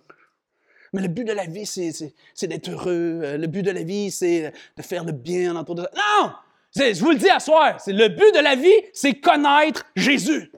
Mais 0.93 1.01
le 1.01 1.07
but 1.07 1.23
de 1.23 1.33
la 1.33 1.45
vie, 1.45 1.65
c'est 1.65 2.47
d'être 2.47 2.69
heureux. 2.69 3.21
Euh, 3.23 3.37
le 3.37 3.47
but 3.47 3.63
de 3.63 3.71
la 3.71 3.83
vie, 3.83 4.11
c'est 4.11 4.53
de 4.77 4.81
faire 4.81 5.03
le 5.03 5.11
bien 5.11 5.55
autour 5.55 5.75
de 5.75 5.83
ça. 5.83 5.89
Non! 5.95 6.31
Je 6.75 6.99
vous 6.99 7.11
le 7.11 7.17
dis 7.17 7.29
à 7.29 7.39
soir, 7.39 7.77
le 7.87 8.07
but 8.07 8.33
de 8.33 8.41
la 8.41 8.55
vie, 8.55 8.69
c'est 8.93 9.15
connaître 9.15 9.85
Jésus. 9.95 10.51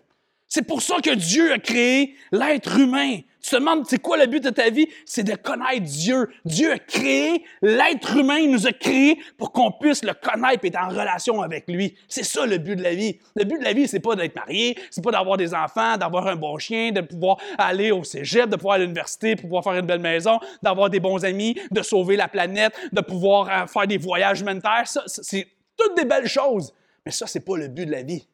C'est 0.47 0.63
pour 0.63 0.81
ça 0.81 0.97
que 1.01 1.15
Dieu 1.15 1.53
a 1.53 1.59
créé 1.59 2.15
l'être 2.31 2.77
humain. 2.77 3.19
Tu 3.41 3.50
te 3.50 3.55
demandes, 3.55 3.86
c'est 3.88 4.01
quoi 4.01 4.17
le 4.17 4.27
but 4.27 4.43
de 4.43 4.51
ta 4.51 4.69
vie? 4.69 4.88
C'est 5.05 5.24
de 5.24 5.36
connaître 5.36 5.81
Dieu. 5.81 6.29
Dieu 6.45 6.74
a 6.74 6.77
créé 6.77 7.43
l'être 7.62 8.15
humain, 8.15 8.38
il 8.38 8.51
nous 8.51 8.67
a 8.67 8.71
créé 8.71 9.19
pour 9.38 9.51
qu'on 9.51 9.71
puisse 9.71 10.03
le 10.03 10.13
connaître 10.13 10.63
et 10.63 10.67
être 10.67 10.79
en 10.79 10.89
relation 10.89 11.41
avec 11.41 11.67
lui. 11.67 11.95
C'est 12.07 12.24
ça 12.24 12.45
le 12.45 12.60
but 12.60 12.75
de 12.75 12.83
la 12.83 12.93
vie. 12.93 13.19
Le 13.36 13.43
but 13.43 13.57
de 13.57 13.63
la 13.63 13.74
vie, 13.74 13.88
c'est 13.88 14.00
pas 14.00 14.15
d'être 14.15 14.36
marié, 14.36 14.77
c'est 14.91 15.03
pas 15.03 15.12
d'avoir 15.12 15.38
des 15.38 15.53
enfants, 15.55 15.98
d'avoir 15.98 16.27
un 16.27 16.36
bon 16.36 16.57
chien, 16.60 16.91
de 16.91 17.01
pouvoir 17.01 17.38
aller 17.57 17.91
au 17.91 18.03
cégep, 18.03 18.48
de 18.48 18.55
pouvoir 18.55 18.75
aller 18.75 18.83
à 18.83 18.86
l'université, 18.86 19.36
de 19.36 19.41
pouvoir 19.41 19.63
faire 19.63 19.74
une 19.74 19.88
belle 19.88 20.00
maison, 20.00 20.39
d'avoir 20.62 20.89
des 20.89 21.00
bons 21.00 21.24
amis, 21.25 21.60
de 21.71 21.81
sauver 21.81 22.17
la 22.17 22.27
planète, 22.27 22.74
de 22.91 23.01
pouvoir 23.01 23.50
euh, 23.50 23.65
faire 23.65 23.88
des 23.88 23.98
voyages 23.98 24.41
humanitaires. 24.41 24.88
Ça, 24.88 25.03
c'est 25.07 25.48
toutes 25.75 25.98
des 25.98 26.05
belles 26.05 26.27
choses. 26.27 26.74
Mais 27.05 27.12
ça, 27.12 27.25
c'est 27.25 27.39
pas 27.39 27.57
le 27.57 27.67
but 27.67 27.88
de 27.88 27.91
la 27.91 28.03
vie. 28.03 28.27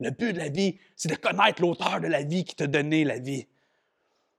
Le 0.00 0.10
but 0.10 0.32
de 0.32 0.38
la 0.38 0.48
vie, 0.48 0.78
c'est 0.96 1.08
de 1.08 1.16
connaître 1.16 1.62
l'auteur 1.62 2.00
de 2.00 2.08
la 2.08 2.22
vie 2.22 2.44
qui 2.44 2.54
t'a 2.54 2.66
donné 2.66 3.04
la 3.04 3.18
vie. 3.18 3.46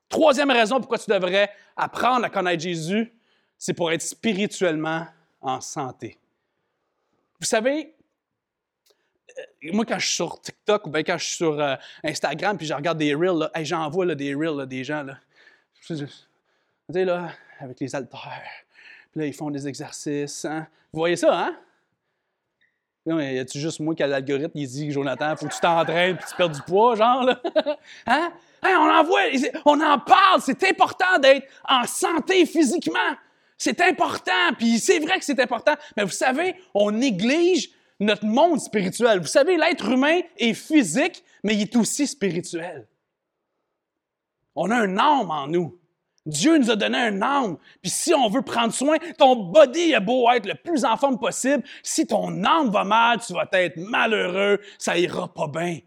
Troisième 0.10 0.50
raison 0.50 0.80
pourquoi 0.80 0.98
tu 0.98 1.10
devrais 1.10 1.52
apprendre 1.78 2.26
à 2.26 2.30
connaître 2.30 2.64
Jésus, 2.64 3.14
c'est 3.58 3.74
pour 3.74 3.92
être 3.92 4.02
spirituellement 4.02 5.06
en 5.40 5.62
santé. 5.62 6.18
Vous 7.40 7.46
savez, 7.46 7.94
euh, 9.38 9.70
moi, 9.72 9.86
quand 9.86 10.00
je 10.00 10.08
suis 10.08 10.16
sur 10.16 10.42
TikTok 10.42 10.88
ou 10.88 10.90
bien 10.90 11.04
quand 11.04 11.18
je 11.18 11.26
suis 11.26 11.36
sur 11.36 11.60
euh, 11.60 11.76
Instagram 12.04 12.58
puis 12.58 12.66
je 12.66 12.74
regarde 12.74 12.98
des 12.98 13.14
reels, 13.14 13.50
j'envoie 13.62 14.14
des 14.16 14.34
reels 14.34 14.66
des 14.66 14.84
gens. 14.84 15.04
Là. 15.04 15.18
Tu 15.86 15.96
sais, 15.96 17.06
là, 17.06 17.32
avec 17.60 17.80
les 17.80 17.96
haltères. 17.96 18.44
Puis 19.12 19.22
là, 19.22 19.28
ils 19.28 19.34
font 19.34 19.52
des 19.52 19.68
exercices. 19.68 20.44
Hein. 20.46 20.68
Vous 20.92 21.00
voyez 21.00 21.16
ça, 21.16 21.38
hein? 21.38 21.56
Non, 23.06 23.20
y 23.20 23.40
a-tu 23.40 23.60
juste 23.60 23.80
moi 23.80 23.96
qui 23.96 24.04
a 24.04 24.08
l'algorithme, 24.08 24.52
il 24.56 24.68
dit, 24.68 24.92
Jonathan, 24.92 25.36
faut 25.36 25.48
que 25.48 25.54
tu 25.54 25.60
t'entraînes 25.60 26.18
puis 26.18 26.26
tu 26.30 26.36
perds 26.36 26.50
du 26.50 26.62
poids, 26.62 26.96
genre, 26.96 27.24
là? 27.24 27.42
hein? 28.06 28.32
On 28.64 28.90
en 28.90 29.04
voit, 29.04 29.22
on 29.66 29.80
en 29.82 30.00
parle, 30.00 30.42
c'est 30.42 30.64
important 30.70 31.20
d'être 31.20 31.48
en 31.68 31.86
santé 31.86 32.46
physiquement. 32.46 33.00
C'est 33.58 33.82
important, 33.82 34.54
puis 34.58 34.80
c'est 34.80 35.00
vrai 35.00 35.20
que 35.20 35.26
c'est 35.26 35.40
important, 35.40 35.76
mais 35.98 36.04
vous 36.04 36.12
savez, 36.12 36.56
on 36.74 36.92
néglige 36.92 37.70
notre 38.00 38.26
monde 38.26 38.60
spirituel. 38.62 39.20
Vous 39.20 39.28
savez, 39.28 39.58
l'être 39.58 39.90
humain 39.90 40.22
est 40.38 40.54
physique, 40.54 41.24
mais 41.44 41.56
il 41.56 41.62
est 41.64 41.76
aussi 41.76 42.08
spirituel. 42.08 42.88
On 44.56 44.72
a 44.72 44.76
un 44.76 44.98
âme 44.98 45.32
en 45.32 45.48
nous. 45.48 45.78
Dieu 46.26 46.58
nous 46.58 46.70
a 46.70 46.76
donné 46.76 46.98
un 46.98 47.22
âme. 47.22 47.58
Puis 47.82 47.92
si 47.92 48.14
on 48.14 48.30
veut 48.30 48.42
prendre 48.42 48.74
soin, 48.74 48.98
ton 49.18 49.36
body 49.36 49.94
a 49.96 50.00
beau 50.00 50.30
être 50.32 50.46
le 50.46 50.56
plus 50.56 50.86
en 50.86 50.96
forme 50.98 51.18
possible, 51.18 51.64
si 51.84 52.06
ton 52.06 52.44
âme 52.44 52.70
va 52.70 52.84
mal, 52.84 53.20
tu 53.20 53.34
vas 53.34 53.48
être 53.52 53.78
malheureux, 53.78 54.60
ça 54.78 54.98
ira 54.98 55.34
pas 55.34 55.48
bien. 55.48 55.80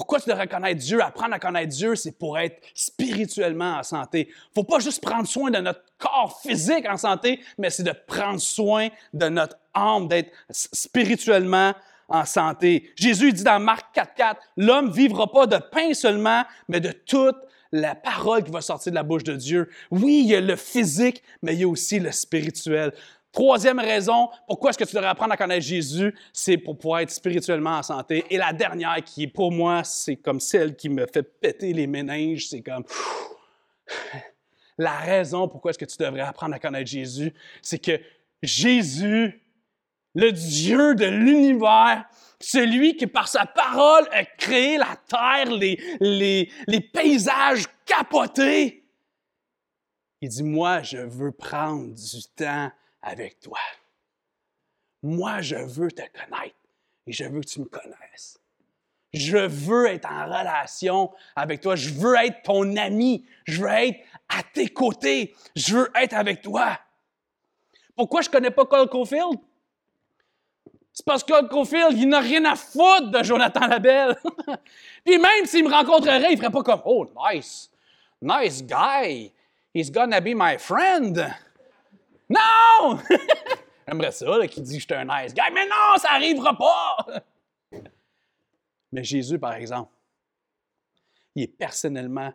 Pourquoi 0.00 0.18
tu 0.18 0.30
devrais 0.30 0.48
connaître 0.48 0.80
Dieu? 0.80 1.02
Apprendre 1.02 1.34
à 1.34 1.38
connaître 1.38 1.68
Dieu, 1.68 1.94
c'est 1.94 2.12
pour 2.12 2.38
être 2.38 2.58
spirituellement 2.72 3.76
en 3.76 3.82
santé. 3.82 4.28
Il 4.30 4.30
ne 4.30 4.54
faut 4.54 4.64
pas 4.64 4.78
juste 4.78 5.02
prendre 5.02 5.28
soin 5.28 5.50
de 5.50 5.58
notre 5.58 5.82
corps 5.98 6.40
physique 6.42 6.88
en 6.88 6.96
santé, 6.96 7.38
mais 7.58 7.68
c'est 7.68 7.82
de 7.82 7.92
prendre 8.06 8.40
soin 8.40 8.88
de 9.12 9.28
notre 9.28 9.58
âme, 9.74 10.08
d'être 10.08 10.32
spirituellement 10.48 11.74
en 12.08 12.24
santé. 12.24 12.90
Jésus 12.96 13.34
dit 13.34 13.44
dans 13.44 13.60
Marc 13.60 13.94
4.4, 13.94 14.36
l'homme 14.56 14.90
vivra 14.90 15.30
pas 15.30 15.46
de 15.46 15.58
pain 15.58 15.92
seulement, 15.92 16.44
mais 16.66 16.80
de 16.80 16.92
toute 16.92 17.36
la 17.70 17.94
parole 17.94 18.42
qui 18.42 18.50
va 18.50 18.62
sortir 18.62 18.92
de 18.92 18.96
la 18.96 19.02
bouche 19.02 19.24
de 19.24 19.36
Dieu. 19.36 19.68
Oui, 19.90 20.22
il 20.24 20.30
y 20.30 20.34
a 20.34 20.40
le 20.40 20.56
physique, 20.56 21.22
mais 21.42 21.52
il 21.52 21.60
y 21.60 21.64
a 21.64 21.68
aussi 21.68 22.00
le 22.00 22.10
spirituel. 22.10 22.94
Troisième 23.32 23.78
raison, 23.78 24.28
pourquoi 24.48 24.70
est-ce 24.70 24.78
que 24.78 24.84
tu 24.84 24.94
devrais 24.94 25.10
apprendre 25.10 25.32
à 25.32 25.36
connaître 25.36 25.64
Jésus, 25.64 26.12
c'est 26.32 26.58
pour 26.58 26.76
pouvoir 26.76 27.00
être 27.00 27.10
spirituellement 27.10 27.78
en 27.78 27.82
santé. 27.82 28.24
Et 28.28 28.36
la 28.36 28.52
dernière, 28.52 28.96
qui 29.04 29.28
pour 29.28 29.52
moi, 29.52 29.84
c'est 29.84 30.16
comme 30.16 30.40
celle 30.40 30.74
qui 30.74 30.88
me 30.88 31.06
fait 31.06 31.22
péter 31.22 31.72
les 31.72 31.86
méninges, 31.86 32.48
c'est 32.48 32.60
comme 32.60 32.84
la 34.78 34.98
raison 34.98 35.46
pourquoi 35.46 35.70
est-ce 35.70 35.78
que 35.78 35.84
tu 35.84 35.96
devrais 35.98 36.22
apprendre 36.22 36.54
à 36.54 36.58
connaître 36.58 36.90
Jésus, 36.90 37.32
c'est 37.62 37.78
que 37.78 38.00
Jésus, 38.42 39.40
le 40.14 40.32
Dieu 40.32 40.94
de 40.96 41.04
l'univers, 41.04 42.04
celui 42.40 42.96
qui 42.96 43.06
par 43.06 43.28
sa 43.28 43.46
parole 43.46 44.08
a 44.10 44.24
créé 44.24 44.78
la 44.78 44.96
terre, 45.06 45.54
les, 45.54 45.78
les, 46.00 46.50
les 46.66 46.80
paysages 46.80 47.66
capotés, 47.84 48.80
il 50.22 50.28
dit, 50.28 50.42
moi, 50.42 50.82
je 50.82 50.98
veux 50.98 51.32
prendre 51.32 51.94
du 51.94 52.22
temps 52.36 52.70
avec 53.02 53.40
toi. 53.40 53.58
Moi, 55.02 55.40
je 55.40 55.56
veux 55.56 55.90
te 55.90 56.02
connaître 56.02 56.56
et 57.06 57.12
je 57.12 57.24
veux 57.24 57.40
que 57.40 57.46
tu 57.46 57.60
me 57.60 57.66
connaisses. 57.66 58.38
Je 59.12 59.36
veux 59.36 59.86
être 59.86 60.08
en 60.08 60.26
relation 60.26 61.10
avec 61.34 61.60
toi. 61.60 61.74
Je 61.74 61.90
veux 61.90 62.14
être 62.16 62.42
ton 62.42 62.76
ami. 62.76 63.26
Je 63.44 63.62
veux 63.62 63.68
être 63.68 63.98
à 64.28 64.42
tes 64.42 64.68
côtés. 64.68 65.34
Je 65.56 65.76
veux 65.76 65.90
être 65.96 66.14
avec 66.14 66.42
toi. 66.42 66.78
Pourquoi 67.96 68.22
je 68.22 68.28
ne 68.28 68.32
connais 68.32 68.50
pas 68.50 68.64
Cole 68.66 68.88
Caulfield? 68.88 69.38
C'est 70.92 71.04
parce 71.04 71.24
que 71.24 71.32
Cole 71.32 71.48
Caulfield, 71.48 71.98
il 71.98 72.08
n'a 72.08 72.20
rien 72.20 72.44
à 72.44 72.54
foutre 72.54 73.10
de 73.10 73.22
Jonathan 73.22 73.66
Labelle. 73.66 74.16
Puis 75.04 75.18
même 75.18 75.46
s'il 75.46 75.64
me 75.64 75.70
rencontrerait, 75.70 76.28
il 76.30 76.32
ne 76.32 76.36
ferait 76.36 76.50
pas 76.50 76.62
comme 76.62 76.82
Oh, 76.84 77.06
nice, 77.32 77.70
nice 78.22 78.62
guy. 78.62 79.32
He's 79.74 79.90
gonna 79.90 80.20
be 80.20 80.34
my 80.34 80.56
friend. 80.58 81.32
Non! 82.30 82.98
J'aimerais 83.88 84.12
ça, 84.12 84.38
là, 84.38 84.46
qui 84.46 84.62
dit 84.62 84.74
que 84.74 84.80
je 84.80 84.86
suis 84.86 84.94
un 84.94 85.04
nice 85.04 85.34
guy. 85.34 85.42
Mais 85.52 85.66
non, 85.66 85.98
ça 85.98 86.10
n'arrivera 86.10 86.56
pas! 86.56 87.22
Mais 88.92 89.04
Jésus, 89.04 89.38
par 89.38 89.54
exemple, 89.54 89.92
il 91.34 91.42
est 91.44 91.48
personnellement 91.48 92.32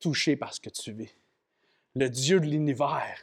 touché 0.00 0.36
par 0.36 0.52
ce 0.52 0.60
que 0.60 0.70
tu 0.70 0.92
vis. 0.92 1.14
Le 1.94 2.08
Dieu 2.08 2.40
de 2.40 2.46
l'univers, 2.46 3.20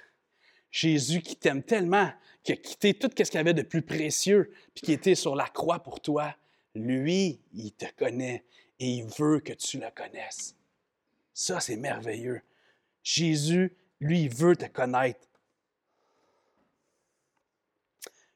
Jésus 0.72 1.22
qui 1.22 1.36
t'aime 1.36 1.64
tellement, 1.64 2.12
qui 2.44 2.52
a 2.52 2.58
quitté 2.58 2.94
tout 2.94 3.10
ce 3.18 3.24
qu'il 3.24 3.40
avait 3.40 3.54
de 3.54 3.62
plus 3.62 3.82
précieux, 3.82 4.54
puis 4.74 4.86
qui 4.86 4.92
était 4.92 5.16
sur 5.16 5.36
la 5.36 5.48
croix 5.48 5.80
pour 5.80 6.02
toi, 6.02 6.36
lui, 6.74 7.40
il 7.54 7.72
te 7.72 7.86
connaît 7.98 8.44
et 8.80 8.90
il 8.90 9.06
veut 9.06 9.40
que 9.40 9.54
tu 9.54 9.80
le 9.80 9.90
connaisses. 9.92 10.56
Ça, 11.34 11.60
c'est 11.60 11.78
merveilleux. 11.78 12.42
Jésus 13.04 13.78
lui, 14.06 14.24
il 14.24 14.34
veut 14.34 14.56
te 14.56 14.66
connaître. 14.66 15.20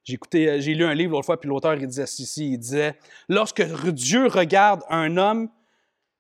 J'ai 0.04 0.18
euh, 0.36 0.60
j'ai 0.60 0.74
lu 0.74 0.84
un 0.86 0.94
livre 0.94 1.12
l'autre 1.12 1.26
fois, 1.26 1.40
puis 1.40 1.50
l'auteur 1.50 1.76
il 1.76 1.88
disait 1.88 2.08
ceci, 2.08 2.54
il 2.54 2.58
disait, 2.58 2.98
lorsque 3.28 3.62
Dieu 3.92 4.28
regarde 4.28 4.84
un 4.90 5.18
homme, 5.18 5.50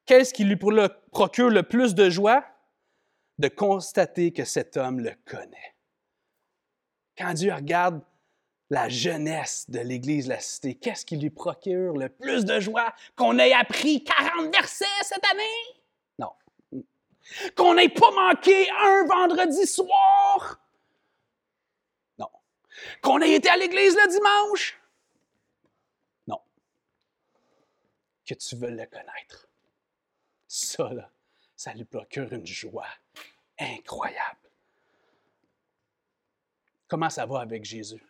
qu'est-ce 0.05 0.33
qui 0.33 0.43
lui 0.43 0.57
procure 0.57 1.49
le 1.49 1.63
plus 1.63 1.95
de 1.95 2.09
joie? 2.09 2.45
De 3.39 3.47
constater 3.47 4.33
que 4.33 4.43
cet 4.43 4.75
homme 4.75 4.99
le 4.99 5.13
connaît. 5.25 5.75
Quand 7.17 7.33
Dieu 7.33 7.53
regarde 7.53 8.01
la 8.69 8.89
jeunesse 8.89 9.69
de 9.69 9.79
l'Église 9.79 10.27
la 10.27 10.39
Cité, 10.39 10.75
qu'est-ce 10.75 11.05
qui 11.05 11.15
lui 11.15 11.29
procure 11.29 11.93
le 11.93 12.09
plus 12.09 12.45
de 12.45 12.59
joie? 12.59 12.93
Qu'on 13.15 13.39
ait 13.39 13.53
appris 13.53 14.03
40 14.03 14.53
versets 14.53 14.85
cette 15.03 15.25
année? 15.31 15.78
Qu'on 17.55 17.75
n'ait 17.75 17.89
pas 17.89 18.11
manqué 18.11 18.69
un 18.71 19.05
vendredi 19.05 19.65
soir? 19.67 20.59
Non. 22.17 22.29
Qu'on 23.01 23.21
ait 23.21 23.33
été 23.33 23.49
à 23.49 23.57
l'église 23.57 23.95
le 23.95 24.07
dimanche? 24.09 24.79
Non. 26.27 26.41
Que 28.25 28.33
tu 28.33 28.55
veux 28.55 28.71
le 28.71 28.85
connaître. 28.85 29.47
Ça, 30.47 30.89
ça 31.55 31.73
lui 31.73 31.85
procure 31.85 32.31
une 32.33 32.47
joie 32.47 32.87
incroyable. 33.59 34.49
Comment 36.87 37.09
ça 37.09 37.25
va 37.25 37.41
avec 37.41 37.63
Jésus? 37.63 38.03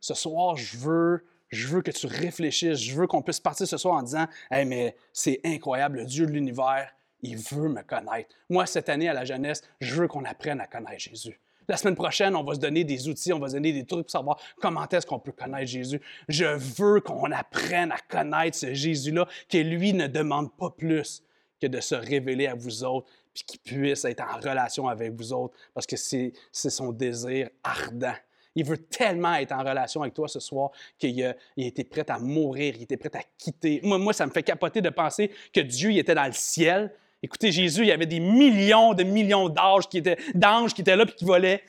Ce 0.00 0.14
soir, 0.14 0.56
je 0.56 0.78
veux, 0.78 1.26
je 1.48 1.66
veux 1.66 1.82
que 1.82 1.90
tu 1.90 2.06
réfléchisses, 2.06 2.78
je 2.78 2.94
veux 2.94 3.06
qu'on 3.06 3.22
puisse 3.22 3.40
partir 3.40 3.68
ce 3.68 3.76
soir 3.76 3.96
en 3.96 4.02
disant 4.02 4.26
Hey, 4.50 4.64
mais 4.64 4.96
c'est 5.12 5.40
incroyable, 5.44 5.98
le 5.98 6.04
Dieu 6.06 6.26
de 6.26 6.32
l'univers, 6.32 6.95
il 7.22 7.36
veut 7.36 7.68
me 7.68 7.82
connaître. 7.82 8.34
Moi, 8.48 8.66
cette 8.66 8.88
année 8.88 9.08
à 9.08 9.14
la 9.14 9.24
jeunesse, 9.24 9.62
je 9.80 9.94
veux 9.94 10.08
qu'on 10.08 10.24
apprenne 10.24 10.60
à 10.60 10.66
connaître 10.66 11.00
Jésus. 11.00 11.40
La 11.68 11.76
semaine 11.76 11.96
prochaine, 11.96 12.36
on 12.36 12.44
va 12.44 12.54
se 12.54 12.60
donner 12.60 12.84
des 12.84 13.08
outils, 13.08 13.32
on 13.32 13.40
va 13.40 13.48
se 13.48 13.54
donner 13.54 13.72
des 13.72 13.84
trucs 13.84 14.04
pour 14.04 14.10
savoir 14.10 14.38
comment 14.60 14.88
est-ce 14.88 15.04
qu'on 15.04 15.18
peut 15.18 15.32
connaître 15.32 15.66
Jésus. 15.66 16.00
Je 16.28 16.44
veux 16.44 17.00
qu'on 17.00 17.32
apprenne 17.32 17.90
à 17.90 17.98
connaître 18.08 18.56
ce 18.56 18.72
Jésus-là, 18.72 19.26
que 19.48 19.58
lui 19.58 19.92
ne 19.92 20.06
demande 20.06 20.56
pas 20.56 20.70
plus 20.70 21.24
que 21.60 21.66
de 21.66 21.80
se 21.80 21.96
révéler 21.96 22.46
à 22.46 22.54
vous 22.54 22.84
autres, 22.84 23.08
puis 23.34 23.42
qu'il 23.44 23.60
puisse 23.60 24.04
être 24.04 24.22
en 24.22 24.36
relation 24.36 24.86
avec 24.86 25.12
vous 25.12 25.32
autres, 25.32 25.56
parce 25.74 25.86
que 25.86 25.96
c'est 25.96 26.32
son 26.52 26.92
désir 26.92 27.48
ardent. 27.64 28.14
Il 28.54 28.64
veut 28.64 28.78
tellement 28.78 29.34
être 29.34 29.52
en 29.52 29.64
relation 29.64 30.02
avec 30.02 30.14
toi 30.14 30.28
ce 30.28 30.38
soir 30.38 30.70
qu'il 30.98 31.34
était 31.56 31.84
prêt 31.84 32.08
à 32.08 32.18
mourir, 32.20 32.74
il 32.76 32.82
était 32.84 32.96
prêt 32.96 33.10
à 33.14 33.22
quitter. 33.36 33.80
Moi, 33.82 33.98
moi, 33.98 34.12
ça 34.12 34.24
me 34.24 34.30
fait 34.30 34.44
capoter 34.44 34.80
de 34.80 34.88
penser 34.88 35.32
que 35.52 35.60
Dieu 35.60 35.90
il 35.90 35.98
était 35.98 36.14
dans 36.14 36.26
le 36.26 36.32
ciel. 36.32 36.94
Écoutez, 37.22 37.50
Jésus, 37.50 37.82
il 37.82 37.88
y 37.88 37.92
avait 37.92 38.06
des 38.06 38.20
millions 38.20 38.94
de 38.94 39.02
millions 39.02 39.48
d'anges 39.48 39.88
qui 39.88 39.98
étaient, 39.98 40.18
d'anges 40.34 40.74
qui 40.74 40.82
étaient 40.82 40.96
là 40.96 41.04
et 41.08 41.12
qui 41.12 41.24
volaient. 41.24 41.64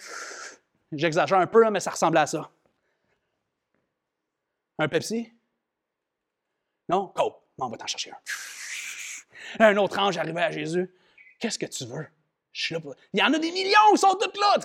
J'exagère 0.91 1.39
un 1.39 1.47
peu, 1.47 1.69
mais 1.69 1.79
ça 1.79 1.91
ressemblait 1.91 2.21
à 2.21 2.27
ça. 2.27 2.49
Un 4.79 4.88
Pepsi? 4.88 5.31
Non? 6.89 7.12
Go! 7.15 7.36
on 7.60 7.69
va 7.69 7.77
t'en 7.77 7.88
chercher 7.88 8.12
un. 8.12 9.67
Un 9.71 9.77
autre 9.77 9.97
ange 9.99 10.17
arrivait 10.17 10.43
à 10.43 10.51
Jésus. 10.51 10.89
Qu'est-ce 11.39 11.57
que 11.57 11.65
tu 11.65 11.86
veux? 11.86 12.07
Je 12.51 12.63
suis 12.63 12.73
là 12.75 12.81
pour... 12.81 12.95
Il 13.13 13.19
y 13.19 13.23
en 13.23 13.33
a 13.33 13.39
des 13.39 13.51
millions, 13.51 13.93
ils 13.93 13.97
sont 13.97 14.15
tous 14.15 14.39
là. 14.39 14.57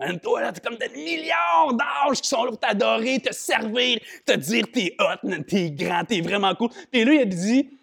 Même 0.00 0.18
toi, 0.20 0.40
là, 0.40 0.52
t'es 0.52 0.60
comme 0.60 0.78
des 0.78 0.88
millions 0.88 1.72
d'anges 1.72 2.22
qui 2.22 2.28
sont 2.28 2.44
là 2.44 2.50
pour 2.50 2.58
t'adorer, 2.58 3.20
te 3.20 3.32
servir, 3.32 4.00
te 4.24 4.32
dire 4.32 4.64
t'es 4.72 4.96
hot, 4.98 5.28
t'es 5.46 5.70
grand, 5.70 6.04
t'es 6.04 6.20
vraiment 6.22 6.54
cool. 6.54 6.70
Et 6.92 7.04
lui, 7.04 7.16
il 7.16 7.22
a 7.22 7.24
dit, 7.26 7.78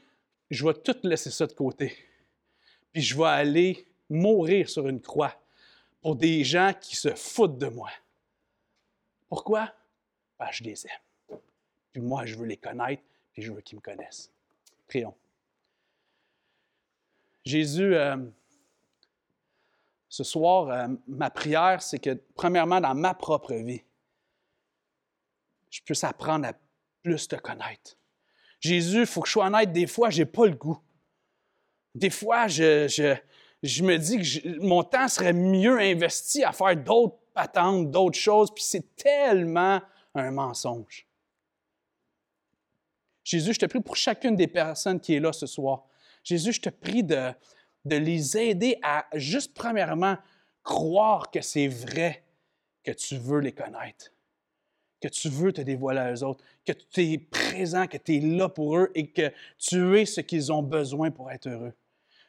je 0.50 0.66
vais 0.66 0.74
tout 0.74 0.96
laisser 1.04 1.30
ça 1.30 1.46
de 1.46 1.54
côté. 1.54 1.96
Puis 2.98 3.04
je 3.04 3.16
vais 3.16 3.26
aller 3.26 3.88
mourir 4.10 4.68
sur 4.68 4.88
une 4.88 5.00
croix 5.00 5.40
pour 6.02 6.16
des 6.16 6.44
gens 6.44 6.74
qui 6.82 6.96
se 6.96 7.14
foutent 7.14 7.60
de 7.60 7.68
moi. 7.68 7.92
Pourquoi? 9.30 9.72
Que 10.40 10.46
je 10.50 10.64
les 10.64 10.84
aime. 10.88 11.38
Puis 11.92 12.02
moi, 12.02 12.26
je 12.26 12.34
veux 12.34 12.48
les 12.48 12.58
connaître, 12.58 13.04
puis 13.34 13.44
je 13.44 13.52
veux 13.52 13.62
qu'ils 13.62 13.76
me 13.76 13.84
connaissent. 13.84 14.32
Prions. 14.88 15.14
Jésus, 17.46 17.94
euh, 17.94 18.18
ce 20.10 20.24
soir, 20.24 20.68
euh, 20.70 20.88
ma 21.06 21.30
prière, 21.30 21.84
c'est 21.84 22.00
que, 22.00 22.20
premièrement, 22.34 22.82
dans 22.82 22.96
ma 22.96 23.14
propre 23.14 23.54
vie, 23.54 23.84
je 25.70 25.82
puisse 25.84 26.04
apprendre 26.04 26.48
à 26.48 26.54
plus 27.04 27.28
te 27.28 27.36
connaître. 27.36 27.96
Jésus, 28.60 29.02
il 29.02 29.06
faut 29.06 29.22
que 29.22 29.28
je 29.28 29.34
sois 29.34 29.46
honnête, 29.46 29.72
des 29.72 29.86
fois, 29.86 30.10
je 30.10 30.24
n'ai 30.24 30.26
pas 30.26 30.48
le 30.48 30.56
goût. 30.56 30.82
Des 31.98 32.12
fois, 32.12 32.48
je, 32.48 33.82
me 33.82 33.98
dis 33.98 34.18
que 34.18 34.60
mon 34.60 34.84
temps 34.84 35.08
serait 35.08 35.34
mieux 35.34 35.80
investi 35.80 36.44
à 36.44 36.52
faire 36.52 36.76
d'autres 36.78 37.18
patentes, 37.34 37.90
d'autres 37.90 38.20
choses, 38.20 38.54
puis 38.54 38.64
c'est 38.64 38.96
tellement 38.96 39.82
un 40.14 40.30
mensonge. 40.30 41.08
Jésus, 43.24 43.54
je 43.54 43.60
te 43.60 43.66
prie 43.66 43.82
pour 43.82 43.96
chacune 43.96 44.36
des 44.36 44.48
personnes 44.48 45.00
qui 45.00 45.16
est 45.16 45.20
là 45.20 45.34
ce 45.34 45.48
soir. 45.48 45.86
Jésus, 46.24 46.54
je 46.54 46.62
te 46.62 46.70
prie 46.70 47.04
de, 47.04 47.32
de 47.84 47.96
les 47.96 48.38
aider 48.38 48.78
à 48.84 49.08
juste 49.16 49.56
premièrement 49.56 50.18
croire 50.62 51.32
que 51.32 51.42
c'est 51.42 51.68
vrai 51.68 52.24
que 52.84 52.92
tu 52.92 53.18
veux 53.18 53.40
les 53.40 53.54
connaître, 53.54 54.14
que 55.02 55.08
tu 55.08 55.30
veux 55.30 55.52
te 55.52 55.62
dévoiler 55.62 56.00
à 56.00 56.14
eux 56.14 56.24
autres, 56.24 56.44
que 56.64 56.74
tu 56.74 57.02
es 57.02 57.18
présent, 57.18 57.88
que 57.88 57.98
tu 57.98 58.18
es 58.18 58.20
là 58.20 58.50
pour 58.50 58.78
eux 58.78 58.92
et 58.94 59.10
que 59.12 59.34
tu 59.58 59.98
es 59.98 60.06
ce 60.06 60.22
qu'ils 60.22 60.52
ont 60.52 60.62
besoin 60.62 61.10
pour 61.10 61.32
être 61.32 61.48
heureux. 61.48 61.74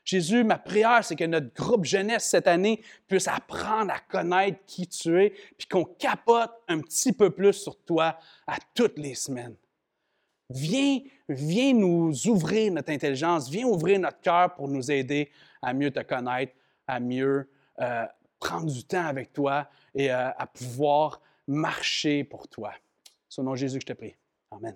Jésus, 0.08 0.42
ma 0.42 0.56
prière, 0.56 1.04
c'est 1.04 1.16
que 1.16 1.24
notre 1.24 1.52
groupe 1.52 1.84
jeunesse 1.84 2.24
cette 2.24 2.46
année 2.46 2.82
puisse 3.06 3.28
apprendre 3.28 3.92
à 3.92 3.98
connaître 3.98 4.58
qui 4.64 4.86
tu 4.86 5.22
es, 5.22 5.34
puis 5.58 5.68
qu'on 5.70 5.84
capote 5.84 6.50
un 6.66 6.80
petit 6.80 7.12
peu 7.12 7.28
plus 7.28 7.52
sur 7.52 7.78
toi 7.84 8.18
à 8.46 8.56
toutes 8.74 8.98
les 8.98 9.14
semaines. 9.14 9.54
Viens, 10.48 11.00
viens 11.28 11.74
nous 11.74 12.26
ouvrir 12.26 12.72
notre 12.72 12.90
intelligence, 12.90 13.50
viens 13.50 13.66
ouvrir 13.66 14.00
notre 14.00 14.18
cœur 14.22 14.54
pour 14.54 14.66
nous 14.68 14.90
aider 14.90 15.30
à 15.60 15.74
mieux 15.74 15.90
te 15.90 16.00
connaître, 16.00 16.54
à 16.86 17.00
mieux 17.00 17.46
euh, 17.78 18.06
prendre 18.40 18.72
du 18.72 18.84
temps 18.84 19.04
avec 19.04 19.34
toi 19.34 19.68
et 19.94 20.10
euh, 20.10 20.30
à 20.30 20.46
pouvoir 20.46 21.20
marcher 21.46 22.24
pour 22.24 22.48
toi. 22.48 22.72
C'est 23.28 23.42
au 23.42 23.44
nom 23.44 23.50
de 23.50 23.56
Jésus 23.56 23.78
que 23.78 23.82
je 23.82 23.92
te 23.92 23.98
prie. 23.98 24.16
Amen. 24.52 24.74